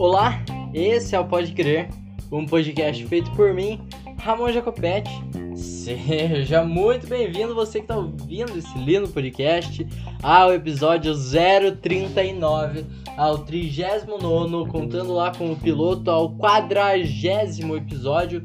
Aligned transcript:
Olá, 0.00 0.42
esse 0.72 1.14
é 1.14 1.20
o 1.20 1.26
Pode 1.26 1.52
Crer, 1.52 1.90
um 2.32 2.46
podcast 2.46 3.04
feito 3.04 3.30
por 3.32 3.52
mim, 3.52 3.86
Ramon 4.16 4.50
Jacopetti. 4.50 5.10
Seja 5.54 6.64
muito 6.64 7.06
bem-vindo, 7.06 7.54
você 7.54 7.80
que 7.80 7.84
está 7.84 7.98
ouvindo 7.98 8.56
esse 8.56 8.78
lindo 8.78 9.08
podcast, 9.08 9.86
ao 10.22 10.54
episódio 10.54 11.12
039, 11.14 12.86
ao 13.14 13.40
39, 13.44 14.70
contando 14.70 15.12
lá 15.12 15.34
com 15.34 15.52
o 15.52 15.56
piloto, 15.56 16.10
ao 16.10 16.34
quadragésimo 16.34 17.76
episódio 17.76 18.40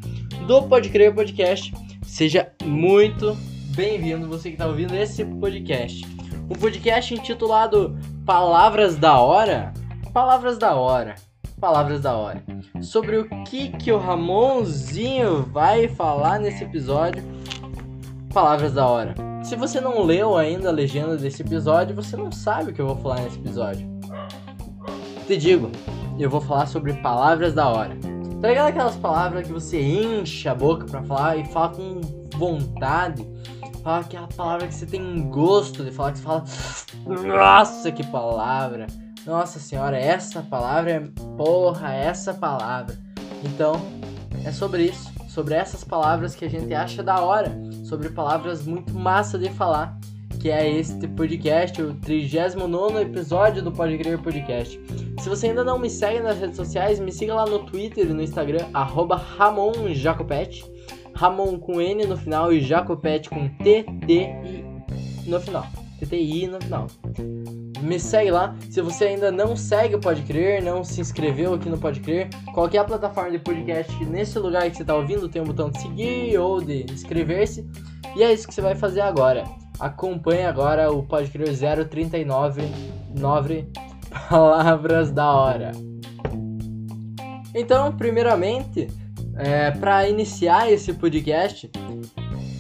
do 0.46 0.62
Pode 0.64 0.90
Crer 0.90 1.16
Podcast. 1.16 1.74
Seja 2.04 2.52
muito 2.66 3.34
bem-vindo, 3.74 4.28
você 4.28 4.50
que 4.50 4.56
está 4.56 4.68
ouvindo 4.68 4.94
esse 4.94 5.24
podcast. 5.24 6.06
Um 6.50 6.56
podcast 6.60 7.14
intitulado 7.14 7.98
Palavras 8.26 8.98
da 8.98 9.18
Hora. 9.22 9.74
Palavras 10.12 10.58
da 10.58 10.76
Hora. 10.76 11.16
Palavras 11.60 12.02
da 12.02 12.16
Hora. 12.16 12.44
Sobre 12.82 13.18
o 13.18 13.30
que, 13.46 13.70
que 13.70 13.92
o 13.92 13.98
Ramonzinho 13.98 15.44
vai 15.44 15.88
falar 15.88 16.40
nesse 16.40 16.64
episódio. 16.64 17.24
Palavras 18.34 18.74
da 18.74 18.86
Hora. 18.86 19.16
Se 19.44 19.56
você 19.56 19.80
não 19.80 20.04
leu 20.04 20.36
ainda 20.36 20.70
a 20.70 20.72
legenda 20.72 21.16
desse 21.16 21.42
episódio, 21.42 21.96
você 21.96 22.18
não 22.18 22.32
sabe 22.32 22.72
o 22.72 22.74
que 22.74 22.82
eu 22.82 22.88
vou 22.88 22.98
falar 22.98 23.22
nesse 23.22 23.40
episódio. 23.40 23.88
Te 25.28 25.38
digo, 25.38 25.72
eu 26.20 26.30
vou 26.30 26.42
falar 26.42 26.66
sobre 26.66 26.94
palavras 26.94 27.54
da 27.54 27.70
hora. 27.70 27.96
Tá 28.42 28.50
ligado 28.50 28.68
aquelas 28.68 28.96
palavras 28.98 29.48
que 29.48 29.54
você 29.54 29.82
enche 29.82 30.50
a 30.50 30.54
boca 30.54 30.86
pra 30.86 31.04
falar 31.04 31.38
e 31.38 31.46
fala 31.46 31.70
com 31.70 32.02
vontade? 32.38 33.26
Fala 33.82 34.00
aquela 34.00 34.28
palavra 34.28 34.68
que 34.68 34.74
você 34.74 34.86
tem 34.86 35.30
gosto 35.30 35.84
de 35.84 35.92
falar, 35.92 36.12
que 36.12 36.18
você 36.18 36.24
fala. 36.24 36.44
Nossa, 37.06 37.92
que 37.92 38.04
palavra! 38.08 38.88
Nossa 39.26 39.60
senhora, 39.60 39.98
essa 39.98 40.42
palavra 40.44 40.92
é. 40.92 41.00
Porra, 41.36 41.94
essa 41.94 42.34
palavra. 42.34 42.96
Então, 43.44 43.82
é 44.44 44.52
sobre 44.52 44.84
isso. 44.84 45.12
Sobre 45.28 45.56
essas 45.56 45.84
palavras 45.84 46.36
que 46.36 46.46
a 46.46 46.50
gente 46.50 46.74
acha 46.74 47.02
da 47.02 47.20
hora. 47.20 47.52
Sobre 47.84 48.10
palavras 48.10 48.66
muito 48.66 48.94
massa 48.94 49.38
de 49.38 49.50
falar. 49.50 49.98
Que 50.40 50.52
é 50.52 50.70
este 50.70 51.08
podcast, 51.08 51.82
o 51.82 51.96
39 51.96 53.02
episódio 53.02 53.64
do 53.64 53.72
Pode 53.72 53.98
Crer 53.98 54.22
Podcast. 54.22 54.80
Se 55.20 55.28
você 55.28 55.48
ainda 55.48 55.64
não 55.64 55.80
me 55.80 55.90
segue 55.90 56.20
nas 56.20 56.38
redes 56.38 56.56
sociais, 56.56 57.00
me 57.00 57.12
siga 57.12 57.34
lá 57.34 57.48
no 57.48 57.60
Twitter 57.66 58.06
e 58.06 58.14
no 58.14 58.22
Instagram, 58.22 58.68
arroba 58.72 59.16
Ramon 59.16 59.74
com 61.60 61.82
N 61.82 62.06
no 62.06 62.16
final 62.16 62.54
e 62.54 62.62
Jacopete 62.62 63.30
com 63.30 63.48
T, 63.58 63.86
T, 64.06 64.14
I 64.14 65.30
no 65.30 65.40
final. 65.40 65.66
TTI 66.00 66.48
no 66.48 66.62
final. 66.62 66.88
Me 67.82 68.00
segue 68.00 68.32
lá. 68.32 68.56
Se 68.70 68.82
você 68.82 69.06
ainda 69.06 69.32
não 69.32 69.56
segue 69.56 69.96
o 69.96 70.00
Pode 70.00 70.22
Crer, 70.24 70.64
não 70.64 70.84
se 70.84 71.02
inscreveu 71.02 71.54
aqui 71.54 71.70
no 71.70 71.78
Pode 71.78 72.00
Crer, 72.00 72.30
qualquer 72.54 72.86
plataforma 72.86 73.32
de 73.32 73.40
podcast, 73.40 74.06
nesse 74.06 74.40
lugar 74.40 74.70
que 74.70 74.78
você 74.78 74.84
está 74.84 74.96
ouvindo, 74.96 75.28
tem 75.28 75.42
um 75.42 75.46
botão 75.46 75.70
de 75.70 75.82
seguir 75.82 76.38
ou 76.38 76.62
de 76.62 76.86
inscrever-se. 76.92 77.68
E 78.16 78.24
é 78.24 78.34
isso 78.34 78.48
que 78.48 78.54
você 78.54 78.62
vai 78.62 78.76
fazer 78.76 79.02
agora. 79.02 79.44
Acompanhe 79.80 80.46
agora 80.46 80.92
o 80.92 81.04
Pode 81.04 81.30
Crer 81.30 81.50
039 81.88 82.62
9 83.18 83.68
Palavras 84.30 85.12
da 85.12 85.32
Hora. 85.32 85.72
Então, 87.54 87.92
primeiramente, 87.96 88.88
é, 89.38 89.72
para 89.72 90.08
iniciar 90.08 90.72
esse 90.72 90.94
podcast, 90.94 91.70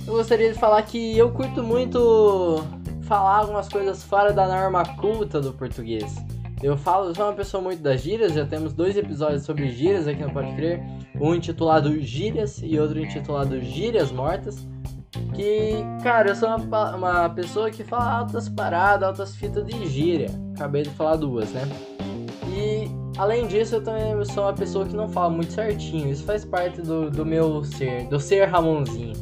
eu 0.05 0.13
gostaria 0.13 0.51
de 0.51 0.59
falar 0.59 0.81
que 0.83 1.17
eu 1.17 1.31
curto 1.31 1.63
muito 1.63 2.63
falar 3.05 3.37
algumas 3.37 3.69
coisas 3.69 4.03
fora 4.03 4.33
da 4.33 4.47
norma 4.47 4.83
culta 4.97 5.39
do 5.39 5.53
português. 5.53 6.15
Eu 6.63 6.77
falo, 6.77 7.13
sou 7.13 7.25
uma 7.25 7.33
pessoa 7.33 7.61
muito 7.61 7.81
das 7.81 8.01
gírias, 8.01 8.33
já 8.33 8.45
temos 8.45 8.73
dois 8.73 8.97
episódios 8.97 9.43
sobre 9.43 9.69
gírias 9.69 10.07
aqui 10.07 10.23
no 10.23 10.31
Pode 10.31 10.53
Crer, 10.55 10.81
um 11.19 11.35
intitulado 11.35 11.99
Gírias 11.99 12.61
e 12.63 12.79
outro 12.79 12.99
intitulado 12.99 13.59
Gírias 13.61 14.11
Mortas. 14.11 14.65
Que, 15.33 15.75
cara, 16.01 16.29
eu 16.29 16.35
sou 16.35 16.49
uma, 16.49 16.95
uma 16.95 17.29
pessoa 17.29 17.69
que 17.69 17.83
fala 17.83 18.19
altas 18.19 18.49
paradas, 18.49 19.07
altas 19.07 19.35
fitas 19.35 19.65
de 19.65 19.85
gíria. 19.87 20.29
Acabei 20.55 20.83
de 20.83 20.89
falar 20.91 21.17
duas, 21.17 21.51
né? 21.51 21.61
E 22.47 22.89
além 23.17 23.45
disso, 23.47 23.75
eu 23.75 23.83
também 23.83 24.23
sou 24.25 24.43
uma 24.43 24.53
pessoa 24.53 24.85
que 24.85 24.95
não 24.95 25.09
fala 25.09 25.29
muito 25.29 25.51
certinho. 25.51 26.09
Isso 26.09 26.23
faz 26.23 26.45
parte 26.45 26.81
do, 26.81 27.11
do 27.11 27.25
meu 27.25 27.63
ser, 27.63 28.07
do 28.07 28.19
ser 28.19 28.45
Ramonzinho. 28.45 29.13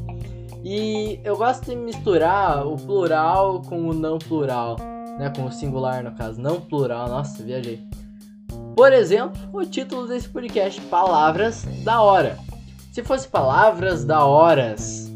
E 0.63 1.19
eu 1.25 1.35
gosto 1.35 1.65
de 1.65 1.75
misturar 1.75 2.65
o 2.65 2.77
plural 2.77 3.61
com 3.63 3.89
o 3.89 3.93
não 3.93 4.17
plural, 4.17 4.77
né? 5.19 5.29
Com 5.35 5.43
o 5.45 5.51
singular 5.51 6.01
no 6.01 6.13
caso, 6.13 6.39
não 6.39 6.61
plural. 6.61 7.09
Nossa, 7.09 7.43
viajei. 7.43 7.85
Por 8.73 8.93
exemplo, 8.93 9.41
o 9.51 9.65
título 9.65 10.07
desse 10.07 10.29
podcast, 10.29 10.79
Palavras 10.83 11.65
da 11.83 12.01
Hora. 12.01 12.39
Se 12.93 13.03
fosse 13.03 13.27
Palavras 13.27 14.05
da 14.05 14.25
Horas, 14.25 15.11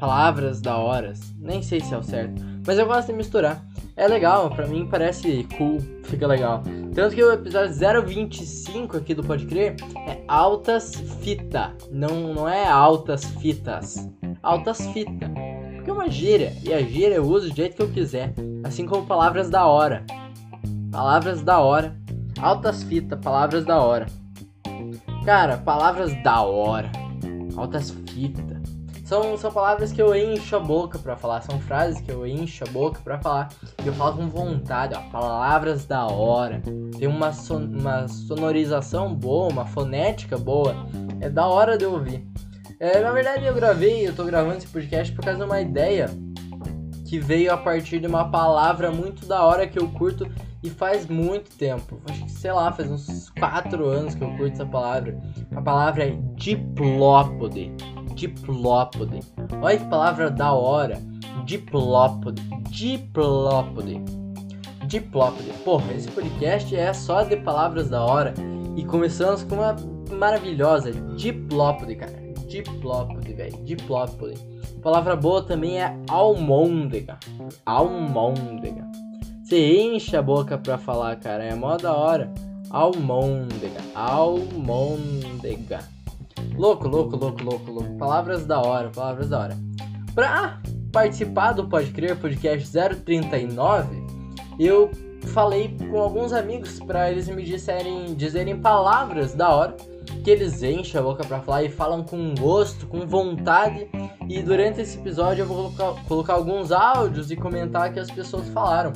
Palavras 0.00 0.60
da 0.60 0.76
Horas, 0.76 1.20
nem 1.38 1.62
sei 1.62 1.80
se 1.80 1.94
é 1.94 1.98
o 1.98 2.02
certo, 2.02 2.42
mas 2.66 2.76
eu 2.76 2.86
gosto 2.86 3.08
de 3.08 3.12
misturar. 3.12 3.64
É 3.96 4.08
legal, 4.08 4.50
pra 4.50 4.66
mim 4.66 4.88
parece 4.90 5.46
cool, 5.56 5.78
fica 6.04 6.26
legal. 6.26 6.62
Tanto 6.92 7.14
que 7.14 7.22
o 7.22 7.32
episódio 7.32 8.04
025 8.04 8.96
aqui 8.96 9.14
do 9.14 9.22
Pode 9.22 9.46
Crer 9.46 9.76
é 10.08 10.22
Altas 10.26 10.94
Fita, 11.20 11.72
não, 11.92 12.34
não 12.34 12.48
é 12.48 12.66
Altas 12.68 13.24
Fitas 13.24 14.10
altas 14.42 14.86
fitas. 14.88 15.28
Porque 15.74 15.90
é 15.90 15.92
uma 15.92 16.10
gíria, 16.10 16.52
e 16.62 16.72
a 16.72 16.80
gíria 16.80 17.16
eu 17.16 17.24
uso 17.24 17.48
do 17.48 17.56
jeito 17.56 17.76
que 17.76 17.82
eu 17.82 17.90
quiser, 17.90 18.34
assim 18.64 18.86
como 18.86 19.06
palavras 19.06 19.48
da 19.48 19.66
hora. 19.66 20.04
Palavras 20.90 21.42
da 21.42 21.58
hora, 21.58 21.96
altas 22.40 22.82
fitas, 22.82 23.18
palavras 23.20 23.64
da 23.64 23.80
hora. 23.80 24.06
Cara, 25.24 25.56
palavras 25.58 26.12
da 26.22 26.42
hora, 26.42 26.90
altas 27.56 27.90
fitas. 27.90 28.50
São, 29.10 29.36
são 29.36 29.50
palavras 29.50 29.90
que 29.90 30.00
eu 30.00 30.14
encho 30.14 30.54
a 30.54 30.60
boca 30.60 30.96
para 30.96 31.16
falar, 31.16 31.40
são 31.40 31.58
frases 31.58 32.00
que 32.00 32.12
eu 32.12 32.24
encho 32.24 32.62
a 32.62 32.70
boca 32.70 33.00
para 33.02 33.18
falar. 33.18 33.48
E 33.82 33.88
eu 33.88 33.92
falo 33.92 34.16
com 34.16 34.28
vontade, 34.28 34.94
ó, 34.94 35.00
palavras 35.10 35.84
da 35.84 36.06
hora. 36.06 36.62
Tem 36.96 37.08
uma, 37.08 37.32
son 37.32 37.64
uma 37.64 38.06
sonorização 38.06 39.12
boa, 39.12 39.50
uma 39.50 39.66
fonética 39.66 40.38
boa. 40.38 40.76
É 41.20 41.28
da 41.28 41.44
hora 41.48 41.76
de 41.76 41.84
ouvir. 41.84 42.29
É, 42.80 42.98
na 42.98 43.12
verdade, 43.12 43.44
eu 43.44 43.52
gravei, 43.52 44.08
eu 44.08 44.14
tô 44.16 44.24
gravando 44.24 44.56
esse 44.56 44.66
podcast 44.66 45.12
por 45.12 45.22
causa 45.22 45.38
de 45.38 45.44
uma 45.44 45.60
ideia 45.60 46.08
que 47.06 47.18
veio 47.18 47.52
a 47.52 47.56
partir 47.58 48.00
de 48.00 48.06
uma 48.06 48.30
palavra 48.30 48.90
muito 48.90 49.26
da 49.26 49.44
hora 49.44 49.66
que 49.66 49.78
eu 49.78 49.86
curto 49.90 50.26
e 50.62 50.70
faz 50.70 51.06
muito 51.06 51.54
tempo. 51.58 52.00
Acho 52.08 52.24
que, 52.24 52.30
sei 52.30 52.50
lá, 52.50 52.72
faz 52.72 52.90
uns 52.90 53.28
4 53.38 53.86
anos 53.86 54.14
que 54.14 54.24
eu 54.24 54.30
curto 54.30 54.54
essa 54.54 54.64
palavra. 54.64 55.20
A 55.54 55.60
palavra 55.60 56.06
é 56.08 56.18
diplópode. 56.36 57.70
Diplópode. 58.14 59.20
Olha 59.60 59.76
que 59.76 59.84
palavra 59.84 60.30
da 60.30 60.54
hora. 60.54 60.98
Diplópode. 61.44 62.40
Diplópode. 62.70 64.02
Diplópode. 64.86 65.52
Porra, 65.66 65.92
esse 65.92 66.10
podcast 66.10 66.74
é 66.74 66.94
só 66.94 67.24
de 67.24 67.36
palavras 67.36 67.90
da 67.90 68.02
hora. 68.02 68.32
E 68.74 68.86
começamos 68.86 69.42
com 69.42 69.56
uma 69.56 69.76
maravilhosa 70.16 70.92
diplópode, 70.92 71.96
cara 71.96 72.19
diplópode, 72.50 73.32
velho. 73.32 73.56
Diplópode. 73.64 74.34
Palavra 74.82 75.14
boa 75.14 75.42
também 75.42 75.80
é 75.80 75.96
almôndega. 76.08 77.18
Almôndega. 77.64 78.84
Você 79.44 79.80
enche 79.80 80.16
a 80.16 80.22
boca 80.22 80.58
pra 80.58 80.76
falar, 80.76 81.16
cara. 81.16 81.44
É 81.44 81.54
mó 81.54 81.76
da 81.76 81.94
hora. 81.94 82.32
Almôndega. 82.68 83.80
Almôndega. 83.94 85.80
Louco, 86.56 86.88
louco, 86.88 87.16
louco, 87.16 87.42
louco, 87.42 87.70
louco. 87.70 87.96
Palavras 87.96 88.44
da 88.44 88.60
hora, 88.60 88.90
palavras 88.90 89.28
da 89.28 89.38
hora. 89.38 89.56
Pra 90.14 90.60
participar 90.92 91.52
do 91.52 91.68
Pode 91.68 91.92
Crer 91.92 92.16
Podcast 92.16 92.68
039, 93.04 94.04
eu 94.58 94.90
falei 95.28 95.76
com 95.90 96.00
alguns 96.00 96.32
amigos 96.32 96.80
para 96.80 97.10
eles 97.10 97.28
me 97.28 97.44
disserem, 97.44 98.14
dizerem 98.14 98.60
palavras 98.60 99.34
da 99.34 99.48
hora 99.50 99.76
que 100.20 100.30
eles 100.30 100.62
enchem 100.62 101.00
a 101.00 101.02
boca 101.02 101.24
para 101.24 101.40
falar 101.40 101.62
e 101.62 101.68
falam 101.68 102.02
com 102.02 102.34
gosto, 102.34 102.86
com 102.86 103.06
vontade. 103.06 103.88
E 104.28 104.42
durante 104.42 104.80
esse 104.80 104.98
episódio 104.98 105.42
eu 105.42 105.46
vou 105.46 105.72
colocar, 105.72 106.04
colocar 106.04 106.34
alguns 106.34 106.70
áudios 106.70 107.30
e 107.30 107.36
comentar 107.36 107.92
que 107.92 107.98
as 107.98 108.10
pessoas 108.10 108.48
falaram. 108.48 108.92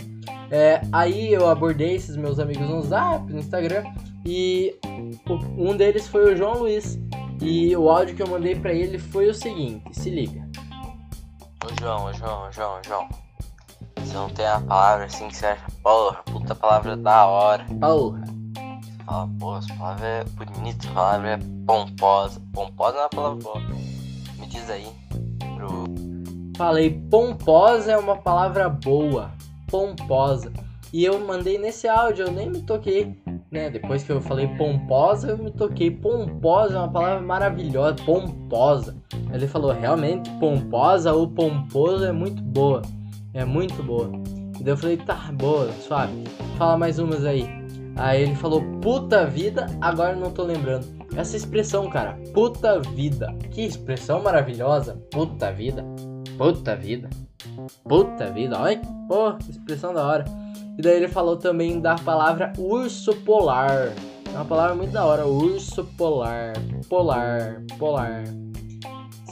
É, 0.51 0.81
aí 0.93 1.33
eu 1.33 1.49
abordei 1.49 1.95
esses 1.95 2.17
meus 2.17 2.39
amigos 2.39 2.69
no 2.69 2.83
Zap, 2.83 3.31
no 3.33 3.39
Instagram, 3.39 3.85
e 4.25 4.77
um 5.57 5.77
deles 5.77 6.07
foi 6.07 6.33
o 6.33 6.37
João 6.37 6.59
Luiz. 6.59 6.99
E 7.41 7.77
o 7.77 7.91
áudio 7.91 8.15
que 8.15 8.23
eu 8.23 8.29
mandei 8.29 8.55
para 8.55 8.73
ele 8.73 8.99
foi 8.99 9.29
o 9.29 9.35
seguinte: 9.35 9.83
se 9.93 10.11
liga. 10.11 10.49
Ô 11.65 11.81
João, 11.81 12.07
ô 12.07 12.13
João, 12.13 12.49
ô 12.49 12.53
João, 12.53 12.79
ô 12.79 12.83
João. 12.87 13.09
Você 13.97 14.15
não 14.15 14.29
tem 14.29 14.47
a 14.47 14.61
palavra 14.61 15.07
assim 15.07 15.29
que 15.29 15.37
você 15.37 15.47
acha, 15.47 15.67
porra, 15.83 16.23
puta 16.25 16.55
palavra 16.55 16.97
da 16.97 17.27
hora. 17.27 17.65
Porra 17.81 18.34
fala, 19.05 19.29
pô, 19.39 19.57
essa 19.57 19.75
palavra 19.75 20.07
é 20.07 20.25
bonita, 20.25 20.85
essa 20.85 20.95
palavra 20.95 21.31
é 21.31 21.39
pomposa. 21.67 22.43
Pomposa 22.53 22.97
é 22.97 23.01
uma 23.01 23.09
palavra 23.09 23.43
boa. 23.43 23.61
Me 24.39 24.47
diz 24.47 24.71
aí. 24.71 24.89
Pro... 25.57 25.85
Falei, 26.57 26.91
pomposa 27.11 27.93
é 27.93 27.97
uma 27.97 28.17
palavra 28.17 28.69
boa. 28.69 29.31
Pomposa. 29.69 30.53
E 30.93 31.05
eu 31.05 31.19
mandei 31.27 31.59
nesse 31.59 31.89
áudio, 31.89 32.27
eu 32.27 32.33
nem 32.33 32.49
me 32.49 32.63
toquei 32.63 33.17
né? 33.55 33.71
Depois 33.71 34.03
que 34.03 34.11
eu 34.11 34.21
falei 34.21 34.49
pomposa, 34.49 35.29
eu 35.29 35.39
me 35.39 35.51
toquei. 35.51 35.91
Pomposa 35.91 36.75
é 36.75 36.79
uma 36.79 36.91
palavra 36.91 37.21
maravilhosa. 37.21 37.95
Pomposa. 38.05 38.97
Ele 39.33 39.47
falou, 39.47 39.71
realmente, 39.71 40.29
pomposa 40.41 41.13
ou 41.13 41.29
pomposo 41.29 42.05
é 42.05 42.13
muito 42.13 42.43
boa. 42.43 42.83
É 43.33 43.45
muito 43.45 43.81
boa. 43.83 44.11
E 44.59 44.65
daí 44.65 44.73
eu 44.73 44.77
falei, 44.77 44.97
tá, 44.97 45.31
boa, 45.33 45.71
suave. 45.73 46.25
Fala 46.59 46.77
mais 46.77 46.99
umas 46.99 47.25
aí. 47.25 47.64
Aí 47.97 48.23
ele 48.23 48.35
falou, 48.35 48.63
puta 48.81 49.25
vida, 49.27 49.67
agora 49.81 50.17
não 50.17 50.31
tô 50.31 50.43
lembrando. 50.43 50.87
Essa 51.17 51.37
expressão, 51.37 51.89
cara, 51.89 52.19
puta 52.33 52.81
vida. 52.81 53.33
Que 53.51 53.63
expressão 53.63 54.23
maravilhosa. 54.23 55.01
Puta 55.11 55.53
vida. 55.53 55.85
Puta 56.37 56.75
vida. 56.75 57.09
Puta 57.85 58.31
vida. 58.31 58.59
Olha, 58.61 58.81
pô, 59.09 59.37
expressão 59.49 59.95
da 59.95 60.05
hora. 60.05 60.25
E 60.77 60.83
daí 60.83 60.97
ele 60.97 61.09
falou 61.09 61.37
também 61.37 61.81
da 61.81 61.95
palavra 61.95 62.53
urso 62.59 63.15
polar. 63.17 63.93
É 64.27 64.37
uma 64.37 64.45
palavra 64.45 64.75
muito 64.75 64.91
da 64.91 65.05
hora. 65.05 65.27
Urso 65.27 65.85
polar. 65.97 66.55
Polar. 66.89 67.63
Polar. 67.79 68.25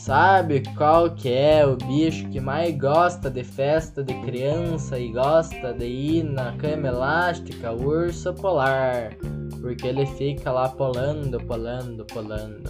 Sabe 0.05 0.65
qual 0.77 1.11
que 1.11 1.33
é 1.33 1.65
o 1.65 1.77
bicho 1.77 2.29
que 2.29 2.41
mais 2.41 2.77
gosta 2.77 3.31
de 3.31 3.45
festa 3.45 4.03
de 4.03 4.13
criança 4.23 4.99
e 4.99 5.13
gosta 5.13 5.73
de 5.73 5.85
ir 5.85 6.25
na 6.25 6.57
cama 6.57 6.89
elástica? 6.89 7.71
O 7.71 7.87
urso 7.87 8.35
polar. 8.35 9.17
Porque 9.61 9.87
ele 9.87 10.05
fica 10.05 10.51
lá 10.51 10.69
polando, 10.69 11.39
polando, 11.45 12.05
polando. 12.07 12.69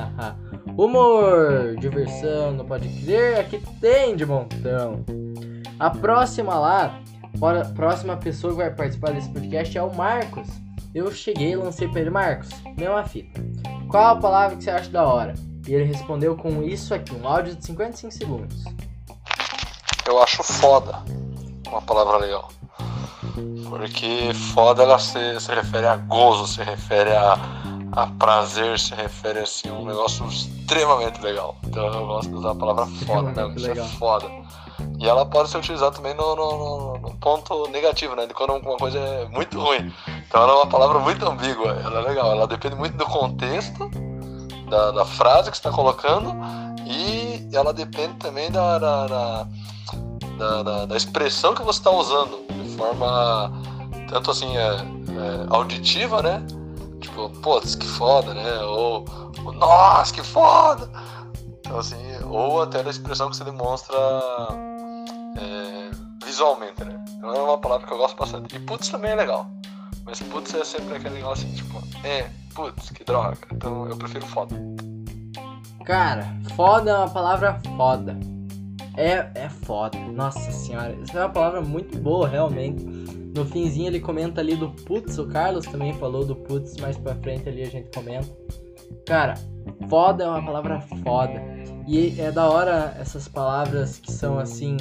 Humor, 0.74 1.76
diversão, 1.78 2.52
não 2.52 2.64
pode 2.64 2.88
crer, 3.04 3.40
aqui 3.40 3.60
tem 3.78 4.16
de 4.16 4.24
montão. 4.24 5.04
A 5.78 5.90
próxima 5.90 6.58
lá 6.58 7.02
a 7.34 7.64
próxima 7.74 8.16
pessoa 8.16 8.54
que 8.54 8.58
vai 8.60 8.74
participar 8.74 9.12
desse 9.12 9.30
podcast 9.30 9.76
é 9.76 9.82
o 9.82 9.94
Marcos. 9.94 10.48
Eu 10.94 11.12
cheguei 11.12 11.52
e 11.52 11.56
lancei 11.56 11.86
pra 11.86 12.00
ele, 12.00 12.08
Marcos, 12.08 12.48
mesma 12.78 13.04
fita. 13.04 13.42
Qual 13.90 14.16
a 14.16 14.16
palavra 14.18 14.56
que 14.56 14.64
você 14.64 14.70
acha 14.70 14.88
da 14.88 15.06
hora? 15.06 15.34
E 15.66 15.74
ele 15.74 15.84
respondeu 15.84 16.36
com 16.36 16.62
isso 16.62 16.92
aqui, 16.94 17.14
um 17.14 17.26
áudio 17.26 17.54
de 17.54 17.64
55 17.64 18.12
segundos. 18.12 18.64
Eu 20.06 20.22
acho 20.22 20.42
foda 20.42 21.02
uma 21.68 21.80
palavra 21.82 22.18
legal. 22.18 22.48
Porque 23.68 24.32
foda 24.54 24.82
ela 24.82 24.98
se, 24.98 25.40
se 25.40 25.54
refere 25.54 25.86
a 25.86 25.96
gozo, 25.96 26.46
se 26.46 26.62
refere 26.62 27.10
a, 27.10 27.38
a 27.92 28.06
prazer, 28.06 28.78
se 28.78 28.94
refere 28.94 29.38
assim, 29.38 29.68
a 29.68 29.72
um 29.72 29.86
negócio 29.86 30.26
extremamente 30.26 31.20
legal. 31.22 31.56
Então 31.64 31.86
eu 31.86 32.06
gosto 32.06 32.28
de 32.28 32.34
usar 32.34 32.50
a 32.50 32.54
palavra 32.54 32.86
foda, 33.06 33.30
né? 33.30 33.54
Isso 33.56 33.70
é 33.70 33.84
foda. 33.98 34.28
E 34.98 35.08
ela 35.08 35.24
pode 35.24 35.48
ser 35.48 35.58
utilizada 35.58 35.96
também 35.96 36.14
no, 36.14 36.36
no, 36.36 36.98
no, 36.98 37.14
ponto 37.16 37.68
negativo, 37.68 38.14
né? 38.14 38.26
De 38.26 38.34
quando 38.34 38.56
uma 38.56 38.76
coisa 38.76 38.98
é 38.98 39.28
muito 39.28 39.58
ruim. 39.58 39.92
Então 40.28 40.42
ela 40.42 40.52
é 40.52 40.56
uma 40.56 40.66
palavra 40.66 40.98
muito 40.98 41.26
ambígua. 41.26 41.72
Ela 41.84 42.00
é 42.00 42.08
legal. 42.08 42.32
Ela 42.32 42.46
depende 42.46 42.74
muito 42.74 42.96
do 42.96 43.06
contexto, 43.06 43.90
da, 44.72 44.90
da 44.90 45.04
frase 45.04 45.50
que 45.50 45.56
você 45.56 45.60
está 45.60 45.70
colocando. 45.70 46.34
E 46.86 47.48
ela 47.52 47.72
depende 47.74 48.14
também 48.14 48.50
da, 48.50 48.78
da, 48.78 49.46
da, 50.62 50.84
da, 50.86 50.96
expressão 50.96 51.54
que 51.54 51.62
você 51.62 51.78
está 51.78 51.90
usando. 51.90 52.40
De 52.48 52.76
forma 52.76 53.52
tanto 54.08 54.30
assim 54.30 54.56
é, 54.56 54.62
é, 54.62 55.46
auditiva, 55.50 56.22
né? 56.22 56.42
Tipo, 57.00 57.28
putz, 57.40 57.74
que 57.74 57.86
foda, 57.86 58.32
né? 58.32 58.60
Ou, 58.62 59.04
nossa, 59.54 60.14
que 60.14 60.22
foda! 60.22 60.90
Então, 61.60 61.78
assim, 61.78 62.02
ou 62.28 62.62
até 62.62 62.82
da 62.82 62.90
expressão 62.90 63.30
que 63.30 63.36
você 63.36 63.44
demonstra 63.44 63.96
é, 65.38 65.90
visualmente, 66.24 66.84
né? 66.84 67.04
Então 67.16 67.30
é 67.30 67.40
uma 67.40 67.58
palavra 67.58 67.86
que 67.86 67.92
eu 67.92 67.98
gosto 67.98 68.16
bastante. 68.16 68.56
E 68.56 68.58
putz 68.60 68.88
também 68.88 69.10
é 69.10 69.14
legal. 69.14 69.50
Mas 70.04 70.20
putz 70.20 70.54
é 70.54 70.64
sempre 70.64 70.96
aquele 70.96 71.16
negócio 71.16 71.48
tipo, 71.52 71.82
é, 72.04 72.28
putz, 72.54 72.90
que 72.90 73.04
droga. 73.04 73.38
Então 73.52 73.88
eu 73.88 73.96
prefiro 73.96 74.26
foda. 74.26 74.54
Cara, 75.84 76.26
foda 76.56 76.90
é 76.90 76.96
uma 76.96 77.10
palavra 77.10 77.60
foda. 77.76 78.18
É, 78.96 79.30
é 79.34 79.48
foda. 79.48 79.98
Nossa 79.98 80.50
senhora, 80.50 80.96
essa 81.02 81.18
é 81.18 81.22
uma 81.22 81.30
palavra 81.30 81.60
muito 81.60 81.98
boa, 81.98 82.28
realmente. 82.28 82.84
No 83.34 83.46
finzinho 83.46 83.86
ele 83.86 84.00
comenta 84.00 84.40
ali 84.40 84.54
do 84.54 84.70
putz, 84.70 85.18
o 85.18 85.26
Carlos 85.26 85.64
também 85.64 85.92
falou 85.94 86.24
do 86.24 86.36
putz, 86.36 86.76
mais 86.76 86.98
pra 86.98 87.14
frente 87.16 87.48
ali 87.48 87.62
a 87.62 87.70
gente 87.70 87.90
comenta. 87.94 88.28
Cara, 89.06 89.34
foda 89.88 90.24
é 90.24 90.28
uma 90.28 90.44
palavra 90.44 90.80
foda. 91.02 91.42
E 91.86 92.20
é 92.20 92.30
da 92.30 92.48
hora 92.48 92.94
essas 93.00 93.26
palavras 93.26 93.98
que 93.98 94.12
são 94.12 94.38
assim. 94.38 94.76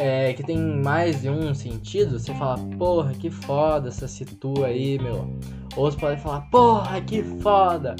É, 0.00 0.32
que 0.32 0.44
tem 0.44 0.56
mais 0.56 1.22
de 1.22 1.28
um 1.28 1.52
sentido. 1.52 2.18
Você 2.18 2.32
fala, 2.34 2.56
porra, 2.78 3.12
que 3.14 3.30
foda 3.30 3.88
essa 3.88 4.06
situa 4.06 4.68
aí, 4.68 4.98
meu. 4.98 5.36
Ou 5.76 5.90
você 5.90 5.98
pode 5.98 6.20
falar, 6.20 6.42
porra, 6.50 7.00
que 7.00 7.22
foda. 7.40 7.96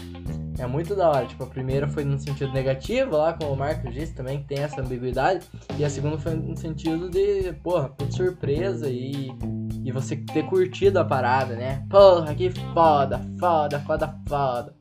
É 0.59 0.67
muito 0.67 0.95
da 0.95 1.09
hora. 1.09 1.27
Tipo, 1.27 1.45
a 1.45 1.47
primeira 1.47 1.87
foi 1.89 2.05
no 2.05 2.19
sentido 2.19 2.53
negativo, 2.53 3.17
lá, 3.17 3.33
como 3.33 3.53
o 3.53 3.57
Marcos 3.57 3.93
disse, 3.95 4.13
também 4.13 4.41
que 4.41 4.45
tem 4.45 4.59
essa 4.59 4.81
ambiguidade. 4.81 5.47
E 5.79 5.85
a 5.85 5.91
segunda 5.91 6.19
foi 6.19 6.35
no 6.35 6.57
sentido 6.57 7.09
de, 7.09 7.53
porra, 7.63 7.93
de 8.07 8.15
surpresa 8.15 8.89
e, 8.89 9.31
e 9.85 9.93
você 9.93 10.17
ter 10.17 10.45
curtido 10.47 10.99
a 10.99 11.05
parada, 11.05 11.55
né? 11.55 11.85
Porra, 11.89 12.35
que 12.35 12.51
foda, 12.75 13.21
foda, 13.39 13.81
foda, 13.81 14.15
foda. 14.29 14.75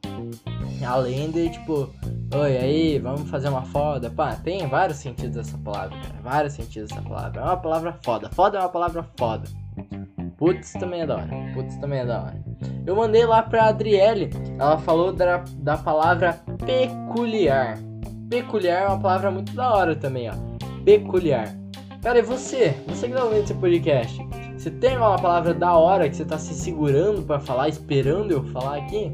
Além 0.85 1.31
de, 1.31 1.49
tipo, 1.49 1.89
oi, 2.33 2.57
aí, 2.57 2.99
vamos 2.99 3.29
fazer 3.29 3.49
uma 3.49 3.63
foda. 3.63 4.09
Pá, 4.09 4.35
tem 4.35 4.67
vários 4.67 4.97
sentidos 4.97 5.37
essa 5.37 5.57
palavra, 5.57 5.97
cara. 5.97 6.15
Vários 6.23 6.53
sentidos 6.53 6.91
essa 6.91 7.01
palavra. 7.01 7.41
É 7.41 7.43
uma 7.43 7.57
palavra 7.57 7.97
foda. 8.03 8.29
Foda 8.29 8.57
é 8.57 8.61
uma 8.61 8.69
palavra 8.69 9.05
foda. 9.17 9.47
Putz 10.37 10.73
também 10.73 11.01
é 11.01 11.07
da 11.07 11.15
hora. 11.15 11.29
Putz 11.53 11.77
também 11.77 11.99
é 11.99 12.05
da 12.05 12.21
hora. 12.21 12.43
Eu 12.85 12.95
mandei 12.95 13.25
lá 13.25 13.41
pra 13.41 13.65
Adriele. 13.65 14.29
Ela 14.59 14.77
falou 14.77 15.11
da, 15.11 15.43
da 15.57 15.77
palavra 15.77 16.39
peculiar. 16.65 17.79
Peculiar 18.29 18.83
é 18.83 18.87
uma 18.87 18.99
palavra 18.99 19.31
muito 19.31 19.53
da 19.53 19.73
hora 19.73 19.95
também, 19.95 20.29
ó. 20.29 20.33
Peculiar. 20.83 21.55
Cara, 22.01 22.19
e 22.19 22.21
você? 22.21 22.75
Você 22.87 23.07
que 23.07 23.13
tá 23.13 23.23
ouvindo 23.23 23.43
esse 23.43 23.53
podcast? 23.53 24.17
Você 24.57 24.71
tem 24.71 24.97
uma 24.97 25.17
palavra 25.17 25.53
da 25.53 25.75
hora 25.75 26.09
que 26.09 26.15
você 26.15 26.25
tá 26.25 26.37
se 26.37 26.53
segurando 26.53 27.23
para 27.23 27.39
falar, 27.39 27.69
esperando 27.69 28.31
eu 28.31 28.43
falar 28.45 28.77
aqui? 28.77 29.11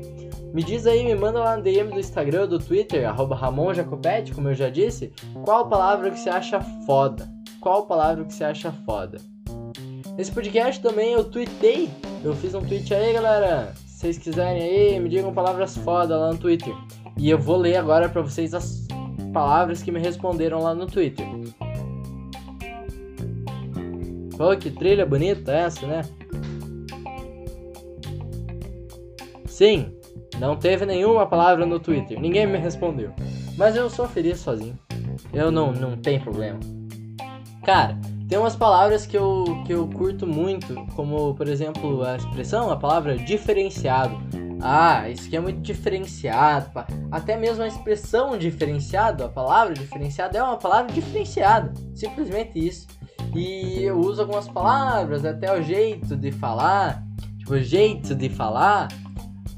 Me 0.54 0.62
diz 0.62 0.86
aí, 0.86 1.04
me 1.04 1.16
manda 1.16 1.40
lá 1.40 1.58
no 1.58 1.64
DM 1.64 1.90
do 1.90 2.00
Instagram, 2.00 2.48
do 2.48 2.60
Twitter, 2.60 3.10
arroba 3.10 3.36
Ramon 3.36 3.74
Jacopete, 3.74 4.36
como 4.36 4.50
eu 4.50 4.54
já 4.54 4.70
disse, 4.70 5.12
qual 5.44 5.68
palavra 5.68 6.12
que 6.12 6.20
você 6.20 6.30
acha 6.30 6.62
foda? 6.86 7.28
Qual 7.60 7.88
palavra 7.88 8.24
que 8.24 8.32
você 8.32 8.44
acha 8.44 8.72
foda? 8.86 9.18
Nesse 10.16 10.32
podcast 10.32 10.80
também 10.80 11.14
eu 11.14 11.24
tweetei, 11.24 11.90
eu 12.24 12.36
fiz 12.36 12.54
um 12.54 12.62
tweet 12.62 12.94
aí, 12.94 13.14
galera. 13.14 13.74
Se 13.88 14.02
vocês 14.02 14.20
quiserem 14.20 14.62
aí, 14.62 15.00
me 15.00 15.10
digam 15.10 15.34
palavras 15.34 15.76
foda 15.76 16.16
lá 16.16 16.32
no 16.32 16.38
Twitter. 16.38 16.76
E 17.18 17.32
eu 17.32 17.40
vou 17.40 17.58
ler 17.58 17.78
agora 17.78 18.08
para 18.08 18.22
vocês 18.22 18.54
as 18.54 18.86
palavras 19.34 19.82
que 19.82 19.92
me 19.92 20.00
responderam 20.00 20.62
lá 20.62 20.76
no 20.76 20.86
Twitter. 20.86 21.26
Pô, 24.38 24.56
que 24.56 24.70
trilha 24.70 25.04
bonita 25.04 25.52
essa, 25.52 25.88
né? 25.88 26.02
Sim, 29.48 29.92
não 30.40 30.56
teve 30.56 30.86
nenhuma 30.86 31.26
palavra 31.26 31.66
no 31.66 31.80
Twitter, 31.80 32.20
ninguém 32.20 32.48
me 32.48 32.58
respondeu. 32.58 33.12
Mas 33.58 33.76
eu 33.76 33.90
sou 33.90 34.08
feliz 34.08 34.40
sozinho. 34.40 34.78
Eu 35.32 35.52
não, 35.52 35.72
não 35.72 35.98
tem 35.98 36.20
problema. 36.20 36.60
Cara, 37.64 37.98
tem 38.28 38.38
umas 38.38 38.56
palavras 38.56 39.06
que 39.06 39.18
eu, 39.18 39.64
que 39.66 39.74
eu 39.74 39.88
curto 39.88 40.26
muito, 40.26 40.74
como 40.96 41.36
por 41.36 41.48
exemplo 41.48 42.04
a 42.04 42.16
expressão, 42.16 42.72
a 42.72 42.76
palavra 42.76 43.18
diferenciado. 43.18 44.18
Ah, 44.62 45.10
isso 45.10 45.28
aqui 45.28 45.36
é 45.36 45.40
muito 45.40 45.62
diferenciado. 45.62 46.72
Até 47.12 47.38
mesmo 47.38 47.64
a 47.64 47.68
expressão 47.68 48.38
diferenciado, 48.38 49.24
a 49.24 49.30
palavra 49.30 49.74
diferenciado 49.74 50.38
é 50.38 50.42
uma 50.42 50.58
palavra 50.58 50.92
diferenciada. 50.92 51.74
Simplesmente 51.94 52.58
isso. 52.58 52.88
E 53.36 53.84
eu 53.84 54.00
uso 54.00 54.22
algumas 54.22 54.48
palavras, 54.48 55.26
até 55.26 55.52
o 55.54 55.62
jeito 55.62 56.16
de 56.16 56.32
falar, 56.32 57.04
tipo, 57.38 57.58
jeito 57.60 58.16
de 58.16 58.30
falar 58.30 58.88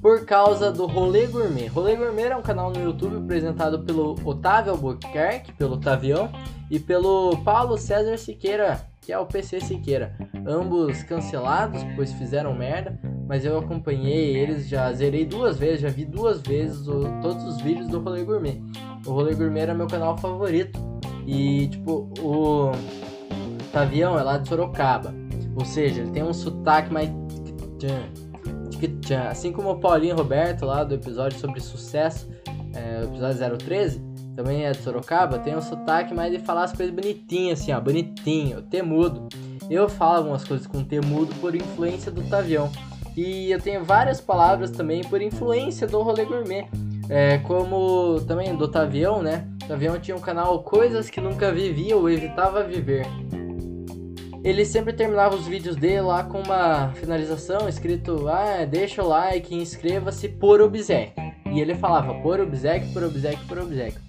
por 0.05 0.24
causa 0.24 0.71
do 0.71 0.85
Rolê 0.85 1.25
Gourmet. 1.25 1.65
Rolê 1.65 1.95
Gourmet 1.95 2.27
é 2.27 2.35
um 2.35 2.41
canal 2.43 2.69
no 2.69 2.79
YouTube 2.79 3.17
apresentado 3.17 3.79
pelo 3.79 4.15
Otávio 4.24 4.74
Albuquerque, 4.74 5.51
pelo 5.53 5.79
Tavião, 5.79 6.29
e 6.69 6.77
pelo 6.77 7.35
Paulo 7.38 7.75
César 7.75 8.15
Siqueira, 8.15 8.85
que 9.01 9.12
é 9.12 9.17
o 9.17 9.25
PC 9.25 9.62
Siqueira. 9.62 10.15
Ambos 10.45 11.01
cancelados, 11.01 11.83
pois 11.95 12.13
fizeram 12.13 12.53
merda, 12.53 13.00
mas 13.27 13.45
eu 13.45 13.57
acompanhei 13.57 14.38
eles, 14.38 14.67
já 14.67 14.93
zerei 14.93 15.25
duas 15.25 15.57
vezes, 15.57 15.81
já 15.81 15.89
vi 15.89 16.05
duas 16.05 16.39
vezes 16.39 16.88
o, 16.88 17.01
todos 17.24 17.43
os 17.43 17.59
vídeos 17.62 17.88
do 17.88 18.00
Rolê 18.00 18.24
Gourmet. 18.24 18.62
O 19.07 19.09
Rolê 19.12 19.33
Gourmet 19.33 19.62
era 19.62 19.74
meu 19.74 19.88
canal 19.88 20.15
favorito. 20.19 20.79
E, 21.25 21.67
tipo, 21.69 22.13
o 22.19 22.69
Tavião 23.74 24.19
é 24.19 24.21
lá 24.21 24.38
de 24.38 24.47
Sorocaba. 24.47 25.12
Ou 25.55 25.65
seja, 25.65 26.01
ele 26.01 26.12
tem 26.12 26.21
um 26.21 26.31
sotaque 26.31 26.93
mais 26.93 27.09
Assim 29.29 29.51
como 29.51 29.72
o 29.72 29.79
Paulinho 29.79 30.15
Roberto 30.15 30.65
lá 30.65 30.84
do 30.84 30.94
episódio 30.94 31.39
sobre 31.39 31.60
sucesso, 31.60 32.29
é, 32.74 33.03
episódio 33.03 33.58
013, 33.58 34.01
também 34.36 34.65
é 34.65 34.72
de 34.72 34.77
Sorocaba, 34.79 35.39
tem 35.39 35.55
um 35.55 35.62
sotaque 35.62 36.13
mais 36.13 36.32
de 36.32 36.39
falar 36.39 36.65
as 36.65 36.74
coisas 36.74 36.94
bonitinhas, 36.94 37.62
assim, 37.62 37.72
ó, 37.72 37.79
bonitinho, 37.79 38.62
temudo. 38.63 39.29
Eu 39.70 39.88
falo 39.88 40.17
algumas 40.17 40.44
coisas 40.44 40.67
com 40.67 40.84
temudo 40.84 41.34
por 41.36 41.55
influência 41.55 42.12
do 42.12 42.22
Tavião. 42.24 42.70
E 43.15 43.50
eu 43.50 43.62
tenho 43.62 43.84
várias 43.84 44.20
palavras 44.20 44.72
também 44.72 45.01
por 45.05 45.22
influência 45.22 45.88
do 45.88 46.01
rolê 46.01 46.25
gourmet. 46.25 46.67
É, 47.08 47.38
como 47.39 48.20
também 48.27 48.55
do 48.55 48.67
Tavião, 48.67 49.22
né? 49.22 49.48
O 49.63 49.67
Tavião 49.67 49.98
tinha 50.00 50.17
um 50.17 50.20
canal 50.20 50.62
Coisas 50.63 51.10
que 51.10 51.22
Nunca 51.22 51.51
Vivia 51.51 51.96
ou 51.96 52.10
Evitava 52.10 52.63
Viver. 52.63 53.08
Ele 54.46 54.64
sempre 54.64 54.94
terminava 54.94 55.34
os 55.34 55.48
vídeos 55.48 55.75
dele 55.75 56.02
lá 56.02 56.24
com 56.24 56.40
uma 56.40 56.90
finalização 56.94 57.68
escrito: 57.68 58.28
Ah, 58.28 58.64
deixa 58.64 59.04
o 59.04 59.08
like 59.08 59.56
inscreva-se 59.56 60.30
por 60.30 60.62
obséquio. 60.62 61.16
E 61.52 61.60
ele 61.60 61.74
falava 61.74 62.14
por 62.22 62.40
obséquio, 62.40 62.94
por 62.94 63.04
obséquio, 63.04 63.48
por 63.48 63.58
obséquio. 63.58 64.00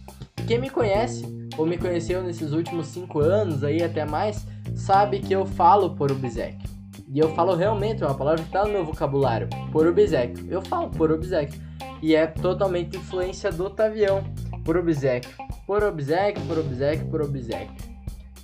Quem 0.46 0.58
me 0.58 0.68
conhece, 0.68 1.24
ou 1.56 1.64
me 1.64 1.78
conheceu 1.78 2.22
nesses 2.22 2.52
últimos 2.52 2.88
5 2.88 3.18
anos 3.18 3.64
aí 3.64 3.82
até 3.82 4.04
mais, 4.04 4.46
sabe 4.74 5.20
que 5.20 5.32
eu 5.32 5.46
falo 5.46 5.96
por 5.96 6.12
obséquio. 6.12 6.68
E 7.08 7.18
eu 7.18 7.34
falo 7.34 7.54
realmente, 7.54 8.02
é 8.02 8.06
uma 8.06 8.14
palavra 8.14 8.44
que 8.44 8.50
tá 8.50 8.66
no 8.66 8.72
meu 8.72 8.84
vocabulário, 8.84 9.48
por 9.72 9.86
obséquio. 9.86 10.46
Eu 10.50 10.60
falo 10.60 10.90
por 10.90 11.10
obséquio. 11.10 11.58
E 12.02 12.14
é 12.14 12.26
totalmente 12.26 12.98
influência 12.98 13.50
do 13.50 13.70
Tavião, 13.70 14.22
por 14.66 14.76
obséquio. 14.76 15.30
Por 15.66 15.82
obséquio, 15.82 16.42
por 16.46 16.58
obséquio, 16.58 17.06
por 17.06 17.22
obséquio. 17.22 17.95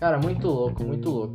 Cara, 0.03 0.19
muito 0.19 0.49
louco, 0.49 0.83
muito 0.83 1.09
louco. 1.09 1.35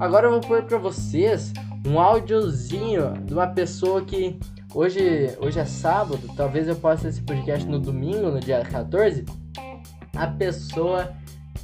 Agora 0.00 0.26
eu 0.26 0.32
vou 0.32 0.40
pôr 0.40 0.64
pra 0.64 0.78
vocês 0.78 1.52
um 1.86 2.00
áudiozinho 2.00 3.12
de 3.24 3.32
uma 3.32 3.46
pessoa 3.46 4.04
que 4.04 4.36
hoje, 4.74 5.30
hoje 5.38 5.60
é 5.60 5.64
sábado, 5.64 6.28
talvez 6.36 6.66
eu 6.66 6.74
possa 6.74 7.06
esse 7.06 7.22
podcast 7.22 7.64
no 7.68 7.78
domingo, 7.78 8.32
no 8.32 8.40
dia 8.40 8.64
14 8.64 9.24
a 10.16 10.26
pessoa 10.26 11.14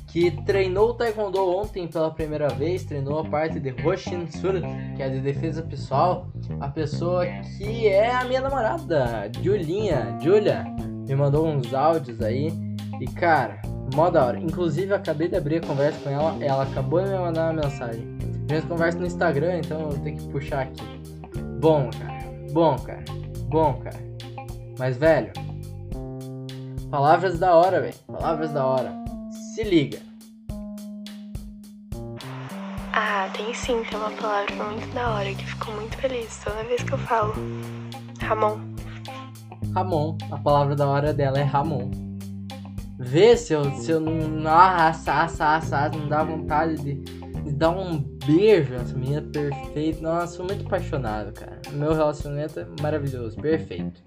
que 0.06 0.30
treinou 0.44 0.90
o 0.90 0.94
Taekwondo 0.94 1.44
ontem 1.44 1.88
pela 1.88 2.12
primeira 2.12 2.48
vez, 2.48 2.84
treinou 2.84 3.18
a 3.18 3.24
parte 3.24 3.58
de 3.58 3.70
Hoshinsul, 3.84 4.52
que 4.94 5.02
é 5.02 5.08
de 5.08 5.18
defesa 5.18 5.64
pessoal, 5.64 6.28
a 6.60 6.68
pessoa 6.68 7.26
que 7.58 7.88
é 7.88 8.14
a 8.14 8.24
minha 8.24 8.40
namorada, 8.40 9.28
Julinha, 9.42 10.16
Julia, 10.22 10.64
me 11.08 11.16
mandou 11.16 11.48
uns 11.48 11.74
áudios 11.74 12.22
aí, 12.22 12.52
e 13.00 13.06
cara, 13.06 13.60
mó 13.94 14.10
da 14.10 14.24
hora. 14.24 14.38
Inclusive, 14.38 14.92
acabei 14.92 15.28
de 15.28 15.36
abrir 15.36 15.56
a 15.56 15.66
conversa 15.66 15.98
com 16.00 16.10
ela, 16.10 16.36
ela 16.40 16.62
acabou 16.64 17.02
de 17.02 17.10
me 17.10 17.18
mandar 17.18 17.52
uma 17.52 17.62
mensagem. 17.62 18.18
A 18.48 18.54
gente 18.54 18.66
conversa 18.66 18.98
no 18.98 19.06
Instagram, 19.06 19.58
então 19.58 19.90
eu 19.90 19.98
tenho 19.98 20.18
que 20.18 20.28
puxar 20.28 20.62
aqui. 20.62 20.82
Bom, 21.60 21.90
cara, 21.90 22.24
bom, 22.52 22.76
cara, 22.76 23.04
bom, 23.48 23.74
cara. 23.74 24.10
Mas, 24.78 24.96
velho, 24.96 25.30
Palavras 26.90 27.38
da 27.38 27.54
hora, 27.54 27.80
velho. 27.80 27.94
Palavras 28.08 28.52
da 28.52 28.66
hora. 28.66 28.92
Se 29.30 29.62
liga. 29.62 30.00
Ah, 32.92 33.30
tem 33.32 33.54
sim, 33.54 33.80
tem 33.88 33.96
uma 33.96 34.10
palavra 34.10 34.56
muito 34.64 34.92
da 34.92 35.10
hora 35.14 35.32
que 35.32 35.46
ficou 35.46 35.72
muito 35.76 35.96
feliz 35.96 36.40
toda 36.42 36.64
vez 36.64 36.82
que 36.82 36.92
eu 36.92 36.98
falo. 36.98 37.32
Ramon. 38.20 38.58
Ramon. 39.72 40.18
A 40.32 40.38
palavra 40.38 40.74
da 40.74 40.88
hora 40.88 41.14
dela 41.14 41.38
é 41.38 41.44
Ramon. 41.44 42.09
Vê 43.02 43.34
se 43.34 43.54
eu, 43.54 43.64
se 43.76 43.90
eu 43.90 43.98
não. 43.98 44.46
Ah, 44.46 44.88
assar, 44.88 45.24
assar, 45.24 45.90
não 45.96 46.06
dá 46.06 46.22
vontade 46.22 46.76
de, 46.76 46.94
de 46.96 47.52
dar 47.52 47.70
um 47.70 47.98
beijo 48.26 48.74
nessa 48.74 48.94
menina 48.94 49.22
perfeita. 49.22 50.02
Nossa, 50.02 50.36
sou 50.36 50.44
muito 50.44 50.66
apaixonado, 50.66 51.32
cara. 51.32 51.58
Meu 51.72 51.94
relacionamento 51.94 52.60
é 52.60 52.66
maravilhoso, 52.82 53.40
perfeito. 53.40 54.02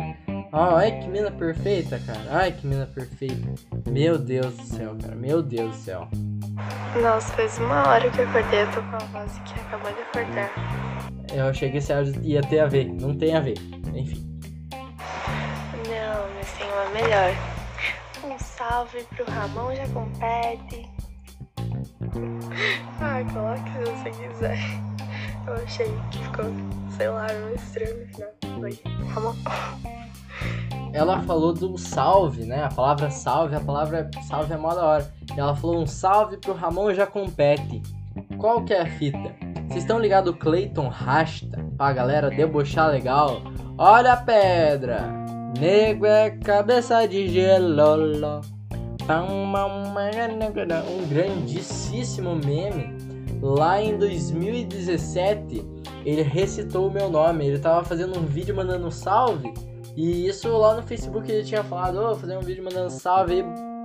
Oh, 0.54 0.76
ai 0.76 1.00
que 1.00 1.08
mina 1.08 1.32
perfeita, 1.32 2.00
cara. 2.06 2.20
Ai 2.30 2.52
que 2.52 2.68
mina 2.68 2.86
perfeita. 2.86 3.50
Meu 3.90 4.20
Deus 4.20 4.56
do 4.56 4.64
céu, 4.64 4.96
cara. 5.02 5.16
Meu 5.16 5.42
Deus 5.42 5.76
do 5.76 5.82
céu. 5.82 6.08
Nossa, 7.02 7.34
faz 7.34 7.58
uma 7.58 7.88
hora 7.88 8.08
que 8.12 8.20
eu 8.20 8.30
acordei, 8.30 8.62
eu 8.62 8.72
tô 8.72 8.82
com 8.84 8.96
a 8.96 9.00
voz 9.00 9.32
que 9.40 9.60
acabou 9.60 9.92
de 9.92 10.02
acordar. 10.02 10.52
Eu 11.34 11.48
achei 11.48 11.72
que 11.72 11.78
esse 11.78 11.92
áudio 11.92 12.14
ia 12.22 12.42
ter 12.42 12.60
a 12.60 12.68
ver. 12.68 12.86
Não 12.86 13.18
tem 13.18 13.36
a 13.36 13.40
ver. 13.40 13.58
Enfim. 13.96 14.24
Não, 15.90 16.36
mas 16.36 16.54
tem 16.54 16.68
uma 16.68 16.90
melhor. 16.92 17.53
Um 18.74 18.76
salve 18.76 19.04
pro 19.04 19.26
Ramon 19.26 19.76
já 19.76 19.88
compete. 19.90 20.90
ah, 23.00 23.24
coloque 23.32 23.70
se 23.70 23.92
você 23.92 24.10
quiser. 24.10 24.58
Eu 25.46 25.54
achei 25.54 25.94
que 26.10 26.18
ficou, 26.18 26.46
sei 26.98 27.08
lá, 27.08 27.28
meio 27.28 27.54
estranho 27.54 28.10
no. 28.18 28.60
Foi 28.60 28.80
Ramon 29.14 29.36
ela 30.92 31.22
falou 31.22 31.54
do 31.54 31.78
salve, 31.78 32.46
né? 32.46 32.64
A 32.64 32.70
palavra 32.70 33.12
salve, 33.12 33.56
a 33.56 33.60
palavra 33.60 34.10
salve 34.28 34.52
é 34.52 34.58
mó 34.58 34.74
da 34.74 34.84
hora. 34.84 35.14
Ela 35.38 35.56
falou 35.56 35.80
um 35.80 35.86
salve 35.86 36.38
pro 36.38 36.54
Ramon 36.54 36.96
já 36.96 37.06
compete. 37.06 37.84
Qual 38.40 38.66
que 38.66 38.74
é 38.74 38.82
a 38.82 38.88
fita? 38.88 39.36
Vocês 39.68 39.84
estão 39.84 40.00
ligados 40.00 40.34
o 40.34 40.36
Clayton 40.36 40.88
Rasta? 40.88 41.64
Pra 41.78 41.94
galera 41.94 42.32
debochar 42.32 42.90
legal. 42.90 43.40
Olha 43.78 44.14
a 44.14 44.18
pedra! 44.18 45.24
Nego 45.60 46.08
é 46.08 46.32
cabeça 46.32 47.08
de 47.08 47.28
gelo. 50.52 50.90
Um 50.90 51.08
grandíssimo 51.08 52.36
meme. 52.36 52.94
Lá 53.42 53.82
em 53.82 53.98
2017, 53.98 55.64
ele 56.06 56.22
recitou 56.22 56.88
o 56.88 56.92
meu 56.92 57.10
nome. 57.10 57.46
Ele 57.46 57.60
tava 57.60 57.84
fazendo 57.84 58.18
um 58.18 58.26
vídeo 58.26 58.56
mandando 58.56 58.88
um 58.88 58.92
salve. 58.92 59.54
E 59.96 60.28
isso 60.28 60.50
lá 60.50 60.76
no 60.76 60.84
Facebook 60.84 61.32
ele 61.32 61.44
tinha 61.44 61.64
falado, 61.64 61.98
oh, 61.98 62.16
fazer 62.16 62.38
um 62.38 62.42
vídeo 62.42 62.64
mandando 62.64 62.90
salve 62.90 63.44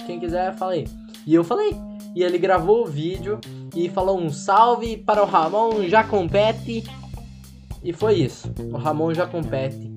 quem 0.08 0.18
quiser, 0.18 0.56
fala 0.56 0.72
aí. 0.72 0.86
E 1.26 1.34
eu 1.34 1.44
falei. 1.44 1.76
E 2.14 2.22
ele 2.22 2.38
gravou 2.38 2.82
o 2.82 2.86
vídeo 2.86 3.38
e 3.76 3.88
falou 3.90 4.18
um 4.18 4.30
salve 4.30 4.96
para 4.96 5.22
o 5.22 5.26
Ramon 5.26 5.86
já 5.86 6.02
compete. 6.02 6.82
E 7.84 7.92
foi 7.92 8.14
isso. 8.14 8.52
O 8.72 8.78
Ramon 8.78 9.12
já 9.12 9.26
compete. 9.26 9.92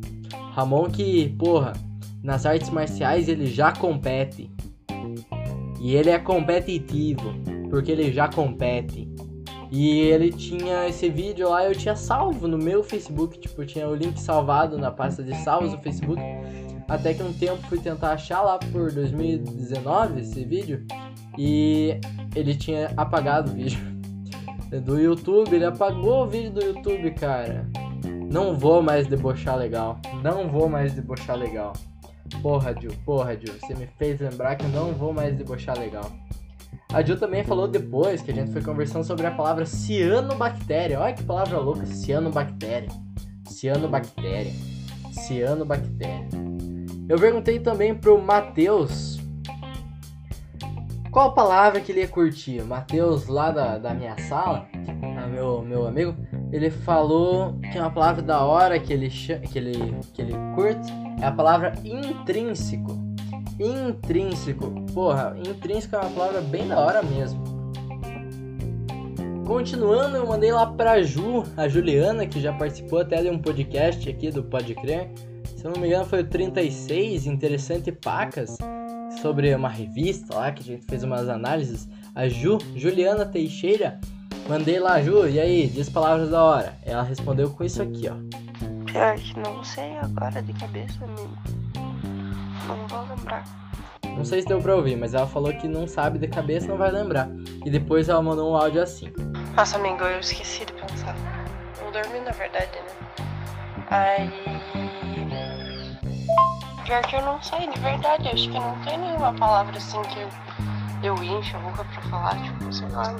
Ramon 0.54 0.90
que, 0.90 1.30
porra, 1.40 1.74
nas 2.22 2.46
artes 2.46 2.70
marciais 2.70 3.30
ele 3.30 3.46
já 3.48 3.72
compete. 3.72 4.52
E 5.82 5.96
ele 5.96 6.12
é 6.12 6.20
competitivo, 6.20 7.34
porque 7.72 7.92
ele 7.92 8.14
já 8.14 8.28
compete. 8.28 9.10
E 9.72 10.00
ele 10.02 10.32
tinha 10.32 10.88
esse 10.88 11.10
vídeo 11.10 11.50
lá, 11.50 11.66
eu 11.66 11.74
tinha 11.74 11.96
salvo 11.96 12.48
no 12.48 12.58
meu 12.58 12.84
Facebook, 12.84 13.40
tipo, 13.40 13.66
tinha 13.66 13.90
o 13.90 13.96
link 13.96 14.20
salvado 14.20 14.78
na 14.78 14.92
pasta 14.92 15.24
de 15.24 15.34
salvos 15.38 15.72
do 15.72 15.80
Facebook. 15.80 16.22
Até 16.88 17.16
que 17.16 17.24
um 17.24 17.34
tempo 17.34 17.58
fui 17.68 17.80
tentar 17.80 18.12
achar 18.12 18.42
lá 18.44 18.60
por 18.60 18.92
2019 18.92 20.22
esse 20.22 20.46
vídeo 20.46 20.86
e 21.36 22.00
ele 22.36 22.54
tinha 22.54 22.92
apagado 22.96 23.50
o 23.50 23.56
vídeo 23.56 23.80
do 24.86 25.00
YouTube, 25.00 25.56
ele 25.56 25.66
apagou 25.66 26.26
o 26.26 26.28
vídeo 26.28 26.52
do 26.52 26.64
YouTube, 26.64 27.10
cara. 27.12 27.68
Não 28.32 28.56
vou 28.56 28.84
mais 28.84 29.08
debochar 29.08 29.58
legal. 29.58 30.00
Não 30.22 30.48
vou 30.48 30.70
mais 30.70 30.94
debochar 30.94 31.38
legal. 31.38 31.74
Porra, 32.38 32.74
Ju, 32.80 32.90
porra, 33.06 33.36
Ju, 33.36 33.54
você 33.60 33.74
me 33.76 33.88
fez 33.98 34.20
lembrar 34.20 34.56
que 34.56 34.66
eu 34.66 34.70
não 34.70 34.94
vou 34.94 35.14
mais 35.14 35.36
debochar 35.36 35.78
legal. 35.78 36.12
A 36.94 37.02
Ju 37.02 37.18
também 37.18 37.44
falou 37.44 37.68
depois 37.68 38.22
que 38.22 38.32
a 38.32 38.34
gente 38.34 38.52
foi 38.52 38.62
conversando 38.62 39.04
sobre 39.04 39.26
a 39.26 39.32
palavra 39.32 39.66
cianobactéria. 39.66 41.00
Olha 41.00 41.14
que 41.14 41.24
palavra 41.24 41.58
louca, 41.58 41.86
cianobactéria. 41.86 42.90
Cianobactéria. 43.48 44.52
Cianobactéria. 45.12 46.28
Eu 47.08 47.20
perguntei 47.20 47.60
também 47.60 47.96
pro 47.96 48.22
Matheus 48.22 49.20
qual 51.12 51.34
palavra 51.34 51.82
que 51.82 51.92
ele 51.92 52.02
ia 52.02 52.08
curtir. 52.08 52.64
Matheus, 52.64 53.28
lá 53.28 53.52
da, 53.52 53.78
da 53.78 53.94
minha 53.94 54.18
sala, 54.28 54.68
meu, 55.30 55.62
meu 55.62 55.88
amigo, 55.88 56.16
ele 56.52 56.70
falou 56.70 57.56
que 57.72 57.80
uma 57.80 57.90
palavra 57.90 58.22
da 58.22 58.44
hora 58.44 58.78
que 58.78 58.92
ele, 58.92 59.10
que 59.10 59.58
ele, 59.58 59.96
que 60.14 60.22
ele 60.22 60.34
curte 60.54 60.92
é 61.22 61.26
a 61.26 61.32
palavra 61.32 61.74
intrínseco. 61.84 63.00
Intrínseco. 63.60 64.70
Porra, 64.94 65.36
intrínseco 65.38 65.96
é 65.96 66.00
uma 66.00 66.10
palavra 66.10 66.42
bem 66.42 66.68
da 66.68 66.80
hora 66.80 67.02
mesmo. 67.02 67.42
Continuando, 69.46 70.18
eu 70.18 70.28
mandei 70.28 70.52
lá 70.52 70.66
pra 70.66 71.02
Ju, 71.02 71.44
a 71.58 71.68
Juliana, 71.68 72.26
que 72.26 72.40
já 72.40 72.54
participou 72.54 73.00
até 73.00 73.22
de 73.22 73.30
um 73.30 73.38
podcast 73.38 74.10
aqui 74.10 74.30
do 74.30 74.44
Pode 74.44 74.74
Crer. 74.76 75.10
Se 75.56 75.66
eu 75.66 75.72
não 75.72 75.82
me 75.82 75.88
engano, 75.88 76.06
foi 76.06 76.22
o 76.22 76.28
36, 76.28 77.28
Interessante 77.28 77.92
Pacas, 77.92 78.58
sobre 79.22 79.54
uma 79.54 79.70
revista 79.70 80.36
lá 80.36 80.52
que 80.52 80.62
a 80.62 80.66
gente 80.66 80.86
fez 80.86 81.04
umas 81.04 81.30
análises. 81.30 81.88
A 82.16 82.28
Ju, 82.28 82.58
Juliana 82.76 83.26
Teixeira, 83.26 84.00
mandei 84.52 84.80
lá, 84.82 85.02
Ju, 85.02 85.30
e 85.30 85.40
aí, 85.40 85.68
diz 85.68 85.90
palavras 85.90 86.30
da 86.30 86.44
hora. 86.44 86.78
Ela 86.86 87.04
respondeu 87.04 87.50
com 87.52 87.64
isso 87.64 87.82
aqui, 87.82 88.10
ó. 88.10 88.16
Pior 88.86 89.16
que 89.16 89.40
não 89.40 89.64
sei 89.64 89.98
agora 89.98 90.42
de 90.42 90.52
cabeça, 90.52 91.06
amigo. 91.06 91.38
Não 92.68 92.88
vou 92.88 93.16
lembrar. 93.16 93.46
Não 94.06 94.26
sei 94.26 94.42
se 94.42 94.48
deu 94.50 94.62
pra 94.62 94.76
ouvir, 94.76 94.98
mas 94.98 95.14
ela 95.14 95.26
falou 95.26 95.54
que 95.54 95.70
não 95.70 95.88
sabe 95.88 96.20
de 96.20 96.28
cabeça, 96.28 96.68
não 96.68 96.76
vai 96.76 96.92
lembrar. 96.92 97.30
E 97.66 97.70
depois 97.70 98.10
ela 98.10 98.22
mandou 98.22 98.52
um 98.52 98.56
áudio 98.58 98.82
assim. 98.82 99.14
Nossa, 99.56 99.78
amigo, 99.78 100.04
eu 100.04 100.20
esqueci 100.20 100.66
de 100.66 100.74
pensar. 100.74 101.16
Eu 101.80 101.90
dormi, 101.90 102.20
na 102.20 102.32
verdade, 102.32 102.72
né? 102.76 103.16
Aí. 103.90 104.30
Pior 106.84 107.02
que 107.04 107.16
eu 107.16 107.22
não 107.22 107.42
sei, 107.42 107.70
de 107.70 107.80
verdade. 107.80 108.28
Acho 108.28 108.50
que 108.50 108.60
não 108.60 108.78
tem 108.82 108.98
nenhuma 108.98 109.34
palavra 109.34 109.78
assim 109.78 110.02
que 110.02 110.20
eu, 110.20 110.30
eu 111.04 111.24
encho 111.24 111.56
a 111.56 111.60
boca 111.62 111.86
pra 111.86 112.02
falar, 112.10 112.44
tipo, 112.44 112.74
sei 112.74 112.90
lá, 112.90 113.14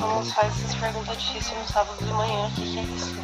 mano. 0.00 0.14
Vamos 0.14 0.32
fazer 0.32 0.48
essas 0.48 0.74
perguntas 0.74 1.16
difíceis 1.16 1.58
no 1.58 1.66
sábado 1.66 2.04
de 2.04 2.12
manhã, 2.12 2.46
o 2.46 2.50
que, 2.54 2.72
que 2.72 2.78
é 2.78 2.82
isso? 2.82 3.14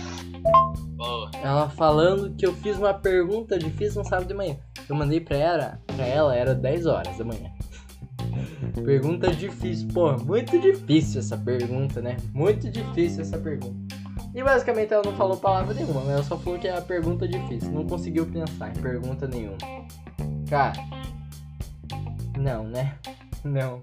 Ela 1.43 1.69
falando 1.71 2.35
que 2.37 2.47
eu 2.47 2.55
fiz 2.55 2.79
uma 2.79 2.95
pergunta 2.95 3.59
difícil 3.59 4.03
no 4.03 4.09
sábado 4.09 4.29
de 4.29 4.35
manhã. 4.35 4.57
Eu 4.89 4.95
mandei 4.95 5.21
pra 5.21 5.37
ela, 5.37 5.81
pra 5.87 6.07
ela 6.07 6.35
era 6.35 6.55
10 6.55 6.87
horas 6.87 7.17
da 7.19 7.25
manhã. 7.25 7.51
Pergunta 8.85 9.31
difícil. 9.35 9.89
Pô, 9.93 10.13
muito 10.17 10.59
difícil 10.59 11.21
essa 11.21 11.37
pergunta, 11.37 12.01
né? 12.01 12.17
Muito 12.33 12.71
difícil 12.71 13.23
essa 13.23 13.39
pergunta. 13.39 13.97
E 14.35 14.43
basicamente 14.43 14.93
ela 14.93 15.03
não 15.03 15.17
falou 15.17 15.37
palavra 15.39 15.73
nenhuma, 15.73 16.03
ela 16.13 16.23
só 16.23 16.37
falou 16.37 16.59
que 16.59 16.69
é 16.69 16.77
a 16.77 16.83
pergunta 16.83 17.27
difícil. 17.27 17.71
Não 17.71 17.87
conseguiu 17.87 18.27
pensar 18.27 18.69
em 18.69 18.81
pergunta 18.81 19.27
nenhuma. 19.27 19.57
Cara. 20.49 20.75
Não, 22.39 22.65
né? 22.65 22.95
Não. 23.43 23.83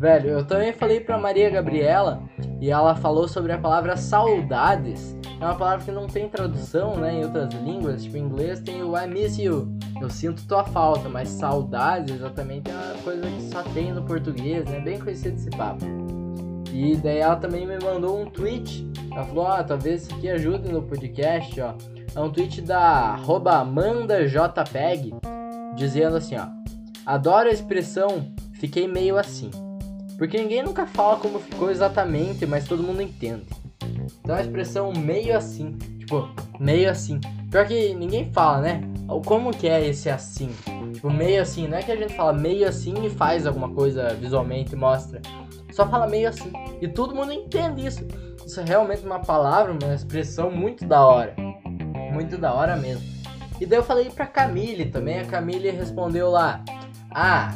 Velho, 0.00 0.30
eu 0.30 0.46
também 0.46 0.72
falei 0.72 0.98
pra 0.98 1.18
Maria 1.18 1.50
Gabriela 1.50 2.22
e 2.58 2.70
ela 2.70 2.94
falou 2.94 3.28
sobre 3.28 3.52
a 3.52 3.58
palavra 3.58 3.98
saudades. 3.98 5.14
É 5.38 5.44
uma 5.44 5.54
palavra 5.54 5.84
que 5.84 5.92
não 5.92 6.06
tem 6.06 6.26
tradução, 6.26 6.96
né, 6.96 7.16
em 7.16 7.24
outras 7.24 7.52
línguas. 7.52 8.02
Tipo, 8.02 8.16
em 8.16 8.20
inglês 8.22 8.60
tem 8.60 8.82
o 8.82 8.96
I 8.96 9.06
miss 9.06 9.36
you. 9.36 9.68
Eu 10.00 10.08
sinto 10.08 10.46
tua 10.46 10.64
falta, 10.64 11.06
mas 11.10 11.28
saudades 11.28 12.14
exatamente 12.14 12.70
é 12.70 12.74
uma 12.74 13.02
coisa 13.02 13.20
que 13.20 13.42
só 13.42 13.62
tem 13.74 13.92
no 13.92 14.02
português, 14.02 14.64
né? 14.64 14.80
Bem 14.80 14.98
conhecido 14.98 15.36
esse 15.36 15.50
papo. 15.50 15.84
E 16.72 16.96
daí 16.96 17.18
ela 17.18 17.36
também 17.36 17.66
me 17.66 17.78
mandou 17.78 18.22
um 18.22 18.24
tweet. 18.24 18.90
Ela 19.12 19.26
falou, 19.26 19.46
ah, 19.48 19.62
talvez 19.62 20.04
isso 20.04 20.14
aqui 20.14 20.30
ajude 20.30 20.72
no 20.72 20.80
podcast, 20.80 21.60
ó. 21.60 21.74
É 22.16 22.20
um 22.20 22.30
tweet 22.30 22.62
da 22.62 23.18
AmandaJPEG 23.44 25.12
dizendo 25.76 26.16
assim, 26.16 26.38
ó. 26.38 26.46
Adoro 27.04 27.50
a 27.50 27.52
expressão 27.52 28.32
fiquei 28.54 28.88
meio 28.88 29.18
assim. 29.18 29.50
Porque 30.20 30.36
ninguém 30.36 30.62
nunca 30.62 30.86
fala 30.86 31.16
como 31.16 31.40
ficou 31.40 31.70
exatamente, 31.70 32.44
mas 32.44 32.68
todo 32.68 32.82
mundo 32.82 33.00
entende. 33.00 33.46
Então 34.20 34.36
a 34.36 34.42
expressão 34.42 34.92
meio 34.92 35.34
assim, 35.34 35.78
tipo, 35.98 36.28
meio 36.60 36.90
assim. 36.90 37.18
Pior 37.50 37.66
que 37.66 37.94
ninguém 37.94 38.30
fala, 38.30 38.60
né? 38.60 38.82
Como 39.24 39.50
que 39.50 39.66
é 39.66 39.82
esse 39.82 40.10
assim? 40.10 40.50
Tipo, 40.92 41.08
meio 41.08 41.40
assim, 41.40 41.66
não 41.66 41.78
é 41.78 41.82
que 41.82 41.90
a 41.90 41.96
gente 41.96 42.12
fala 42.12 42.34
meio 42.34 42.68
assim 42.68 42.92
e 43.02 43.08
faz 43.08 43.46
alguma 43.46 43.70
coisa 43.70 44.10
visualmente 44.10 44.74
e 44.74 44.76
mostra. 44.76 45.22
Só 45.72 45.88
fala 45.88 46.06
meio 46.06 46.28
assim. 46.28 46.52
E 46.82 46.86
todo 46.86 47.14
mundo 47.14 47.32
entende 47.32 47.86
isso. 47.86 48.06
Isso 48.44 48.60
é 48.60 48.64
realmente 48.64 49.06
uma 49.06 49.20
palavra, 49.20 49.72
uma 49.72 49.94
expressão 49.94 50.50
muito 50.50 50.84
da 50.84 51.02
hora. 51.02 51.34
Muito 52.12 52.36
da 52.36 52.52
hora 52.52 52.76
mesmo. 52.76 53.08
E 53.58 53.64
daí 53.64 53.78
eu 53.78 53.82
falei 53.82 54.10
pra 54.10 54.26
Camille 54.26 54.84
também. 54.84 55.18
A 55.18 55.24
Camille 55.24 55.70
respondeu 55.70 56.30
lá: 56.30 56.62
Ah, 57.10 57.54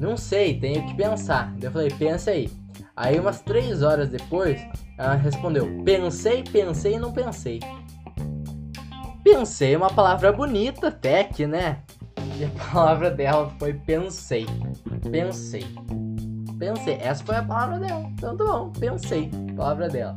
não 0.00 0.16
sei, 0.16 0.58
tenho 0.58 0.86
que 0.86 0.94
pensar. 0.94 1.54
Eu 1.60 1.70
falei, 1.70 1.90
pensa 1.90 2.30
aí. 2.30 2.50
Aí 2.96 3.20
umas 3.20 3.40
três 3.40 3.82
horas 3.82 4.08
depois, 4.08 4.60
ela 4.98 5.14
respondeu, 5.14 5.82
pensei, 5.84 6.42
pensei 6.42 6.94
e 6.94 6.98
não 6.98 7.12
pensei. 7.12 7.60
Pensei 9.22 9.74
é 9.74 9.76
uma 9.76 9.90
palavra 9.90 10.32
bonita 10.32 10.88
até 10.88 11.24
que, 11.24 11.46
né? 11.46 11.82
E 12.38 12.44
a 12.44 12.48
palavra 12.72 13.10
dela 13.10 13.54
foi 13.58 13.74
pensei. 13.74 14.46
Pensei. 15.10 15.66
Pensei. 16.58 16.94
Essa 16.94 17.22
foi 17.24 17.36
a 17.36 17.42
palavra 17.42 17.78
dela. 17.78 18.08
Então 18.14 18.36
tá 18.36 18.44
bom, 18.44 18.70
pensei. 18.70 19.30
Palavra 19.54 19.88
dela. 19.88 20.16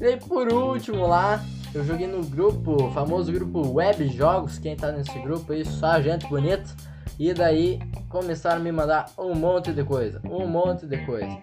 E 0.00 0.04
aí 0.04 0.16
por 0.16 0.52
último 0.52 1.06
lá, 1.06 1.44
eu 1.74 1.84
joguei 1.84 2.06
no 2.06 2.24
grupo, 2.24 2.90
famoso 2.92 3.32
grupo 3.32 3.74
Web 3.74 4.08
Jogos. 4.08 4.58
Quem 4.58 4.76
tá 4.76 4.92
nesse 4.92 5.18
grupo 5.18 5.52
aí, 5.52 5.64
só 5.64 6.00
gente 6.00 6.26
bonita. 6.28 6.70
E 7.18 7.34
daí 7.34 7.80
começaram 8.08 8.60
a 8.60 8.64
me 8.64 8.72
mandar 8.72 9.10
um 9.18 9.34
monte 9.34 9.70
de 9.72 9.84
coisa, 9.84 10.20
um 10.24 10.46
monte 10.46 10.86
de 10.86 10.96
coisa. 11.04 11.36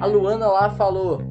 A 0.00 0.06
Luana 0.06 0.48
lá 0.48 0.70
falou 0.70 1.22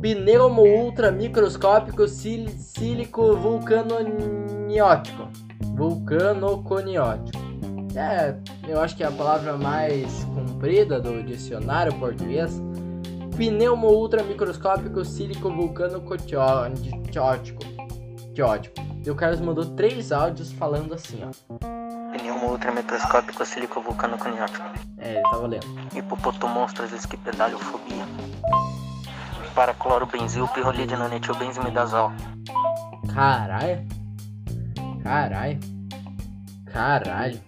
pneumo 0.00 0.62
ultra 0.62 1.12
microscópico 1.12 2.08
sílico 2.08 3.36
vulcanoniótico. 3.36 5.28
Vulcanoconiótico. 5.76 7.44
É, 7.96 8.34
eu 8.68 8.80
acho 8.80 8.96
que 8.96 9.04
é 9.04 9.06
a 9.06 9.12
palavra 9.12 9.56
mais 9.56 10.24
comprida 10.24 11.00
do 11.00 11.22
dicionário 11.22 11.94
português. 11.94 12.60
Pneumo 13.36 13.88
ultra 13.88 14.22
microscópico 14.22 15.04
sílico 15.04 15.50
vulcanoconiótico. 15.50 17.62
E 19.06 19.10
o 19.10 19.14
Carlos 19.14 19.40
mandou 19.40 19.64
três 19.64 20.10
áudios 20.10 20.50
falando 20.52 20.94
assim, 20.94 21.20
ó 21.22 21.73
pneumo 22.44 22.52
ultramicroscópico 22.52 23.44
sílico 23.44 23.80
vulcano 23.80 24.18
coniótico. 24.18 24.64
É, 24.98 25.14
ele 25.14 25.22
tava 25.22 25.46
lendo. 25.46 25.66
Hipopotomonstros 25.94 26.92
esquipedaliofobia. 26.92 28.04
Para 29.54 29.72
clorobenzil, 29.74 30.46
pirrolide 30.48 30.96
nanetilbenzimidazol. 30.96 32.12
Caralho. 33.14 33.86
Caralho. 35.02 35.60
Caralho. 36.66 37.40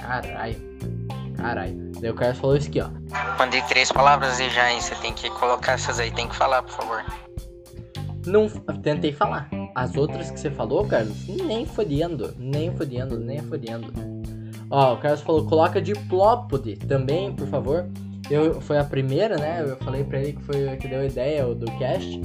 Caralho. 0.00 0.56
Caralho. 1.36 1.92
Daí 2.00 2.10
o 2.10 2.14
cara 2.14 2.34
falou 2.34 2.56
isso 2.56 2.68
aqui, 2.68 2.80
ó. 2.80 2.90
Mandei 3.38 3.62
três 3.62 3.90
palavras 3.90 4.40
e 4.40 4.50
já, 4.50 4.70
hein? 4.70 4.80
Você 4.80 4.94
tem 4.96 5.12
que 5.12 5.30
colocar 5.30 5.72
essas 5.72 5.98
aí, 5.98 6.10
tem 6.10 6.28
que 6.28 6.36
falar, 6.36 6.62
por 6.62 6.72
favor. 6.72 7.04
Não, 8.26 8.48
tentei 8.82 9.12
falar. 9.12 9.48
As 9.74 9.96
outras 9.96 10.30
que 10.30 10.40
você 10.40 10.50
falou, 10.50 10.86
Carlos, 10.86 11.26
nem 11.28 11.64
fodendo, 11.64 12.34
nem 12.38 12.74
fodendo, 12.74 13.18
nem 13.18 13.40
fodendo. 13.40 13.92
Ó, 14.70 14.94
o 14.94 14.96
Carlos 14.98 15.20
falou, 15.20 15.44
coloca 15.46 15.80
diplópode 15.80 16.76
também, 16.76 17.32
por 17.32 17.46
favor. 17.48 17.86
Eu, 18.30 18.60
foi 18.60 18.78
a 18.78 18.84
primeira, 18.84 19.36
né? 19.36 19.64
Eu 19.66 19.76
falei 19.78 20.04
pra 20.04 20.20
ele 20.20 20.34
que 20.34 20.42
foi 20.42 20.76
que 20.76 20.86
deu 20.86 21.00
a 21.00 21.06
ideia 21.06 21.44
do 21.46 21.66
cast. 21.78 22.20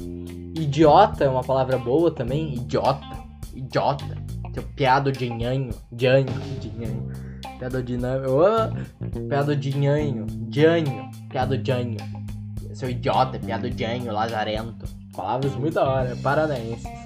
Idiota 0.54 1.24
é 1.24 1.28
uma 1.28 1.42
palavra 1.42 1.76
boa 1.78 2.10
também. 2.10 2.54
Idiota. 2.54 3.06
Idiota. 3.54 4.16
Seu 4.54 4.62
piado 4.62 5.10
de 5.10 5.28
nhanho. 5.28 5.70
Janho. 5.98 6.26
De 6.60 6.68
nhanho. 6.70 7.10
Piado 7.58 7.82
de 7.82 7.96
nhanho. 7.96 8.86
Piado 9.28 9.56
de 9.56 9.76
nhanho. 9.76 10.26
Janho. 10.50 11.10
Piado 11.28 11.58
de 11.58 11.72
nhanho. 11.72 12.26
Seu 12.74 12.90
idiota, 12.90 13.38
piado 13.38 13.70
de 13.70 13.84
nhanho, 13.84 14.12
lazarento. 14.12 14.84
Palavras 15.14 15.54
muito 15.56 15.74
da 15.74 15.88
hora, 15.88 16.16
paranaenses. 16.22 17.05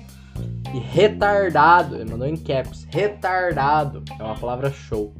E 0.72 0.78
retardado, 0.78 1.96
ele 1.96 2.10
mandou 2.10 2.28
em 2.28 2.36
caps, 2.36 2.86
retardado 2.90 4.04
é 4.18 4.22
uma 4.22 4.36
palavra 4.36 4.70
show. 4.70 5.12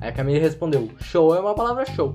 Aí 0.00 0.08
a 0.08 0.12
Camille 0.12 0.40
respondeu, 0.40 0.90
show 1.00 1.34
é 1.34 1.40
uma 1.40 1.54
palavra 1.54 1.86
show. 1.86 2.12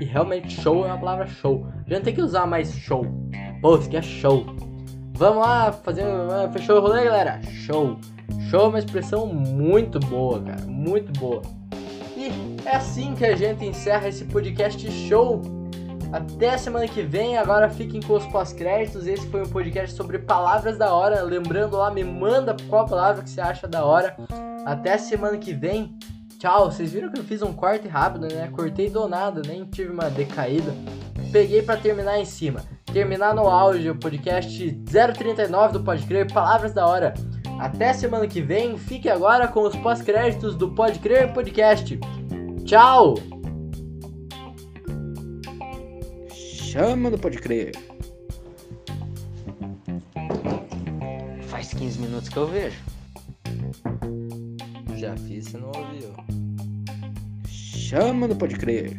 E 0.00 0.04
realmente 0.04 0.50
show 0.60 0.84
é 0.84 0.88
uma 0.88 0.98
palavra 0.98 1.26
show. 1.26 1.66
A 1.86 1.94
gente 1.94 2.04
tem 2.04 2.14
que 2.14 2.22
usar 2.22 2.46
mais 2.46 2.72
show. 2.72 3.04
Pô, 3.60 3.76
isso 3.76 3.88
aqui 3.88 3.96
é 3.96 4.02
show. 4.02 4.44
Vamos 5.14 5.38
lá, 5.38 5.72
fazer. 5.72 6.04
Uh, 6.04 6.52
fechou 6.52 6.78
o 6.78 6.80
rolê, 6.80 7.04
galera? 7.04 7.40
Show. 7.42 7.98
Show 8.48 8.60
é 8.60 8.68
uma 8.68 8.78
expressão 8.78 9.26
muito 9.26 9.98
boa, 9.98 10.40
cara. 10.40 10.62
Muito 10.62 11.12
boa. 11.18 11.42
E 12.16 12.30
é 12.64 12.76
assim 12.76 13.14
que 13.14 13.24
a 13.24 13.34
gente 13.34 13.64
encerra 13.64 14.08
esse 14.08 14.24
podcast 14.24 14.88
show 15.08 15.42
até 16.12 16.56
semana 16.56 16.86
que 16.88 17.02
vem. 17.02 17.36
Agora 17.36 17.68
fiquem 17.68 18.00
com 18.00 18.14
os 18.14 18.26
pós-créditos. 18.26 19.06
Esse 19.06 19.26
foi 19.28 19.42
um 19.42 19.48
podcast 19.48 19.94
sobre 19.96 20.18
palavras 20.18 20.78
da 20.78 20.92
hora. 20.92 21.22
Lembrando 21.22 21.76
lá, 21.76 21.90
me 21.90 22.04
manda 22.04 22.56
qual 22.68 22.86
palavra 22.86 23.22
que 23.22 23.30
você 23.30 23.40
acha 23.40 23.66
da 23.66 23.84
hora. 23.84 24.16
Até 24.64 24.96
semana 24.98 25.36
que 25.36 25.52
vem. 25.52 25.96
Tchau. 26.38 26.70
Vocês 26.70 26.92
viram 26.92 27.10
que 27.10 27.18
eu 27.18 27.24
fiz 27.24 27.42
um 27.42 27.52
corte 27.52 27.88
rápido, 27.88 28.28
né? 28.28 28.48
Cortei 28.54 28.88
do 28.88 29.08
nada, 29.08 29.42
nem 29.46 29.64
tive 29.64 29.90
uma 29.90 30.08
decaída. 30.08 30.72
Peguei 31.32 31.62
para 31.62 31.76
terminar 31.76 32.18
em 32.18 32.24
cima. 32.24 32.60
Terminar 32.92 33.34
no 33.34 33.46
áudio, 33.46 33.94
podcast 33.96 34.72
039 35.16 35.72
do 35.74 35.84
Pode 35.84 36.06
Crer, 36.06 36.32
palavras 36.32 36.72
da 36.72 36.86
hora. 36.86 37.12
Até 37.58 37.92
semana 37.92 38.26
que 38.26 38.40
vem. 38.40 38.78
Fique 38.78 39.10
agora 39.10 39.48
com 39.48 39.62
os 39.62 39.76
pós-créditos 39.76 40.54
do 40.54 40.70
Pode 40.70 40.98
Crer 41.00 41.32
Podcast. 41.32 41.98
Tchau! 42.64 43.37
Chama 46.70 47.10
do 47.10 47.16
Pode 47.16 47.38
Crer. 47.38 47.72
Faz 51.46 51.72
15 51.72 51.98
minutos 51.98 52.28
que 52.28 52.36
eu 52.36 52.46
vejo. 52.46 52.76
Já 54.98 55.16
fiz, 55.16 55.46
você 55.46 55.56
não 55.56 55.68
ouviu. 55.68 56.12
Chama 57.46 58.28
do 58.28 58.36
Pode 58.36 58.56
Crer. 58.56 58.94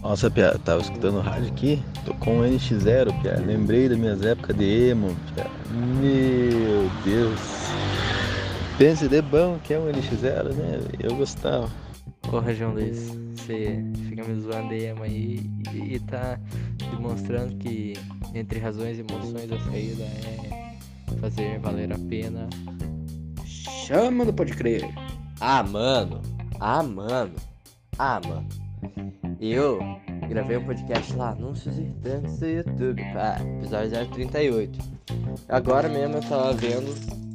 Nossa, 0.00 0.30
Pia, 0.30 0.56
tava 0.60 0.80
escutando 0.80 1.18
rádio 1.18 1.48
aqui, 1.48 1.82
tô 2.04 2.14
com 2.14 2.38
um 2.38 2.42
NX0, 2.42 3.20
Pia. 3.20 3.42
Lembrei 3.44 3.88
das 3.88 3.98
minhas 3.98 4.24
épocas 4.24 4.56
de 4.56 4.90
emo, 4.90 5.08
Pia. 5.34 5.46
Meu 5.72 6.88
Deus. 7.04 7.40
Pense 8.78 9.08
de 9.08 9.20
bom 9.22 9.58
que 9.64 9.74
é 9.74 9.78
um 9.80 9.90
NX0, 9.90 10.54
né? 10.54 10.80
Eu 11.00 11.16
gostava. 11.16 11.68
Ô, 12.32 12.38
Região 12.38 12.72
Luiz, 12.72 13.10
você 13.34 13.82
me 14.24 14.40
zoando 14.40 14.72
aí, 14.72 14.88
aí 14.88 15.50
e, 15.72 15.94
e 15.94 16.00
tá 16.00 16.38
demonstrando 16.90 17.56
que 17.56 17.94
entre 18.34 18.58
razões 18.58 18.98
e 18.98 19.00
emoções 19.00 19.50
a 19.50 19.58
saída 19.70 20.04
é 20.04 20.78
fazer 21.20 21.58
valer 21.58 21.92
a 21.92 21.98
pena. 21.98 22.48
Chama 23.44 24.24
do 24.24 24.32
Pode 24.32 24.52
Crer. 24.54 24.88
Ah, 25.40 25.62
mano. 25.62 26.20
Ah, 26.60 26.82
mano. 26.82 27.34
Ah, 27.98 28.20
mano. 28.26 28.46
Eu 29.40 29.78
gravei 30.28 30.56
um 30.56 30.64
podcast 30.64 31.14
lá, 31.14 31.30
anúncios 31.30 31.78
irritantes 31.78 32.38
do 32.38 32.46
YouTube, 32.46 33.02
pá, 33.12 33.38
episódio 33.40 34.08
038. 34.12 34.78
Agora 35.48 35.88
mesmo 35.88 36.16
eu 36.16 36.22
tava 36.22 36.52
vendo 36.52 36.94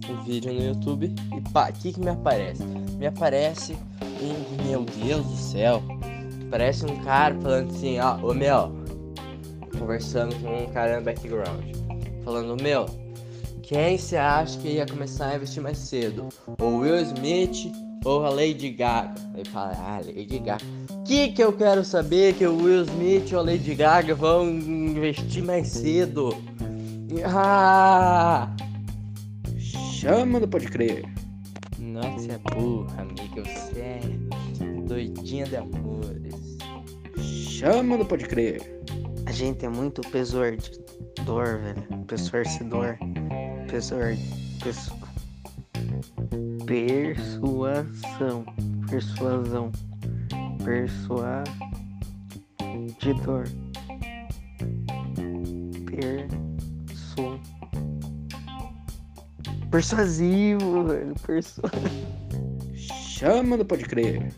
um 0.10 0.24
vídeo 0.24 0.54
no 0.54 0.62
YouTube 0.62 1.14
e 1.36 1.50
pá, 1.52 1.70
o 1.70 1.74
que 1.74 1.94
que 1.94 2.00
me 2.00 2.10
aparece? 2.10 2.64
Me 2.64 3.08
aparece 3.08 3.76
um, 4.22 4.68
meu 4.68 4.84
Deus 4.84 5.26
do 5.26 5.36
céu, 5.38 5.82
parece 6.54 6.86
um 6.86 6.98
cara 6.98 7.34
falando 7.42 7.72
assim, 7.72 7.98
ó, 7.98 8.16
ô 8.18 8.32
meu, 8.32 8.72
conversando 9.80 10.36
com 10.36 10.66
um 10.66 10.68
cara 10.68 11.00
no 11.00 11.04
background, 11.04 11.64
falando, 12.24 12.62
meu, 12.62 12.86
quem 13.64 13.98
você 13.98 14.18
acha 14.18 14.60
que 14.60 14.74
ia 14.74 14.86
começar 14.86 15.30
a 15.30 15.36
investir 15.36 15.64
mais 15.64 15.80
cedo? 15.80 16.30
O 16.62 16.78
Will 16.78 17.02
Smith 17.02 17.74
ou 18.06 18.24
a 18.24 18.30
Lady 18.30 18.70
Gaga? 18.70 19.16
Aí 19.34 19.44
fala, 19.46 19.74
ah, 19.80 20.02
Lady 20.06 20.38
Gaga. 20.38 20.64
Que, 21.04 21.30
que 21.30 21.44
eu 21.44 21.52
quero 21.54 21.84
saber 21.84 22.36
que 22.36 22.46
o 22.46 22.56
Will 22.56 22.84
Smith 22.84 23.34
ou 23.34 23.40
a 23.40 23.42
Lady 23.42 23.74
Gaga 23.74 24.14
vão 24.14 24.48
investir 24.48 25.44
mais 25.44 25.70
cedo? 25.70 26.38
Ah! 27.26 28.56
Chama 29.58 30.40
do 30.40 30.48
Pode 30.48 30.68
Crer. 30.68 31.04
Nossa, 31.84 32.12
você 32.12 32.32
é 32.32 32.38
burra, 32.38 33.02
amiga. 33.02 33.44
Você 33.44 33.80
é 33.80 34.00
doidinha 34.88 35.46
de 35.46 35.58
amores. 35.58 36.58
Chama 37.20 37.98
do 37.98 38.06
Pode 38.06 38.26
Crer. 38.26 38.82
A 39.26 39.32
gente 39.32 39.66
é 39.66 39.70
muito 39.70 40.02
persuador, 40.10 40.62
velho. 41.60 41.84
Persuador. 42.08 42.98
Persuador. 43.70 44.16
Persu... 44.64 44.94
Persuasão. 46.66 48.46
Persuasão. 48.90 49.72
Persuadidor. 50.64 51.54
Persuasivo, 59.74 60.84
velho. 60.84 61.16
Persu... 61.26 61.60
Chama 62.76 63.58
do 63.58 63.66
Pode 63.66 63.86
Crer. 63.86 64.32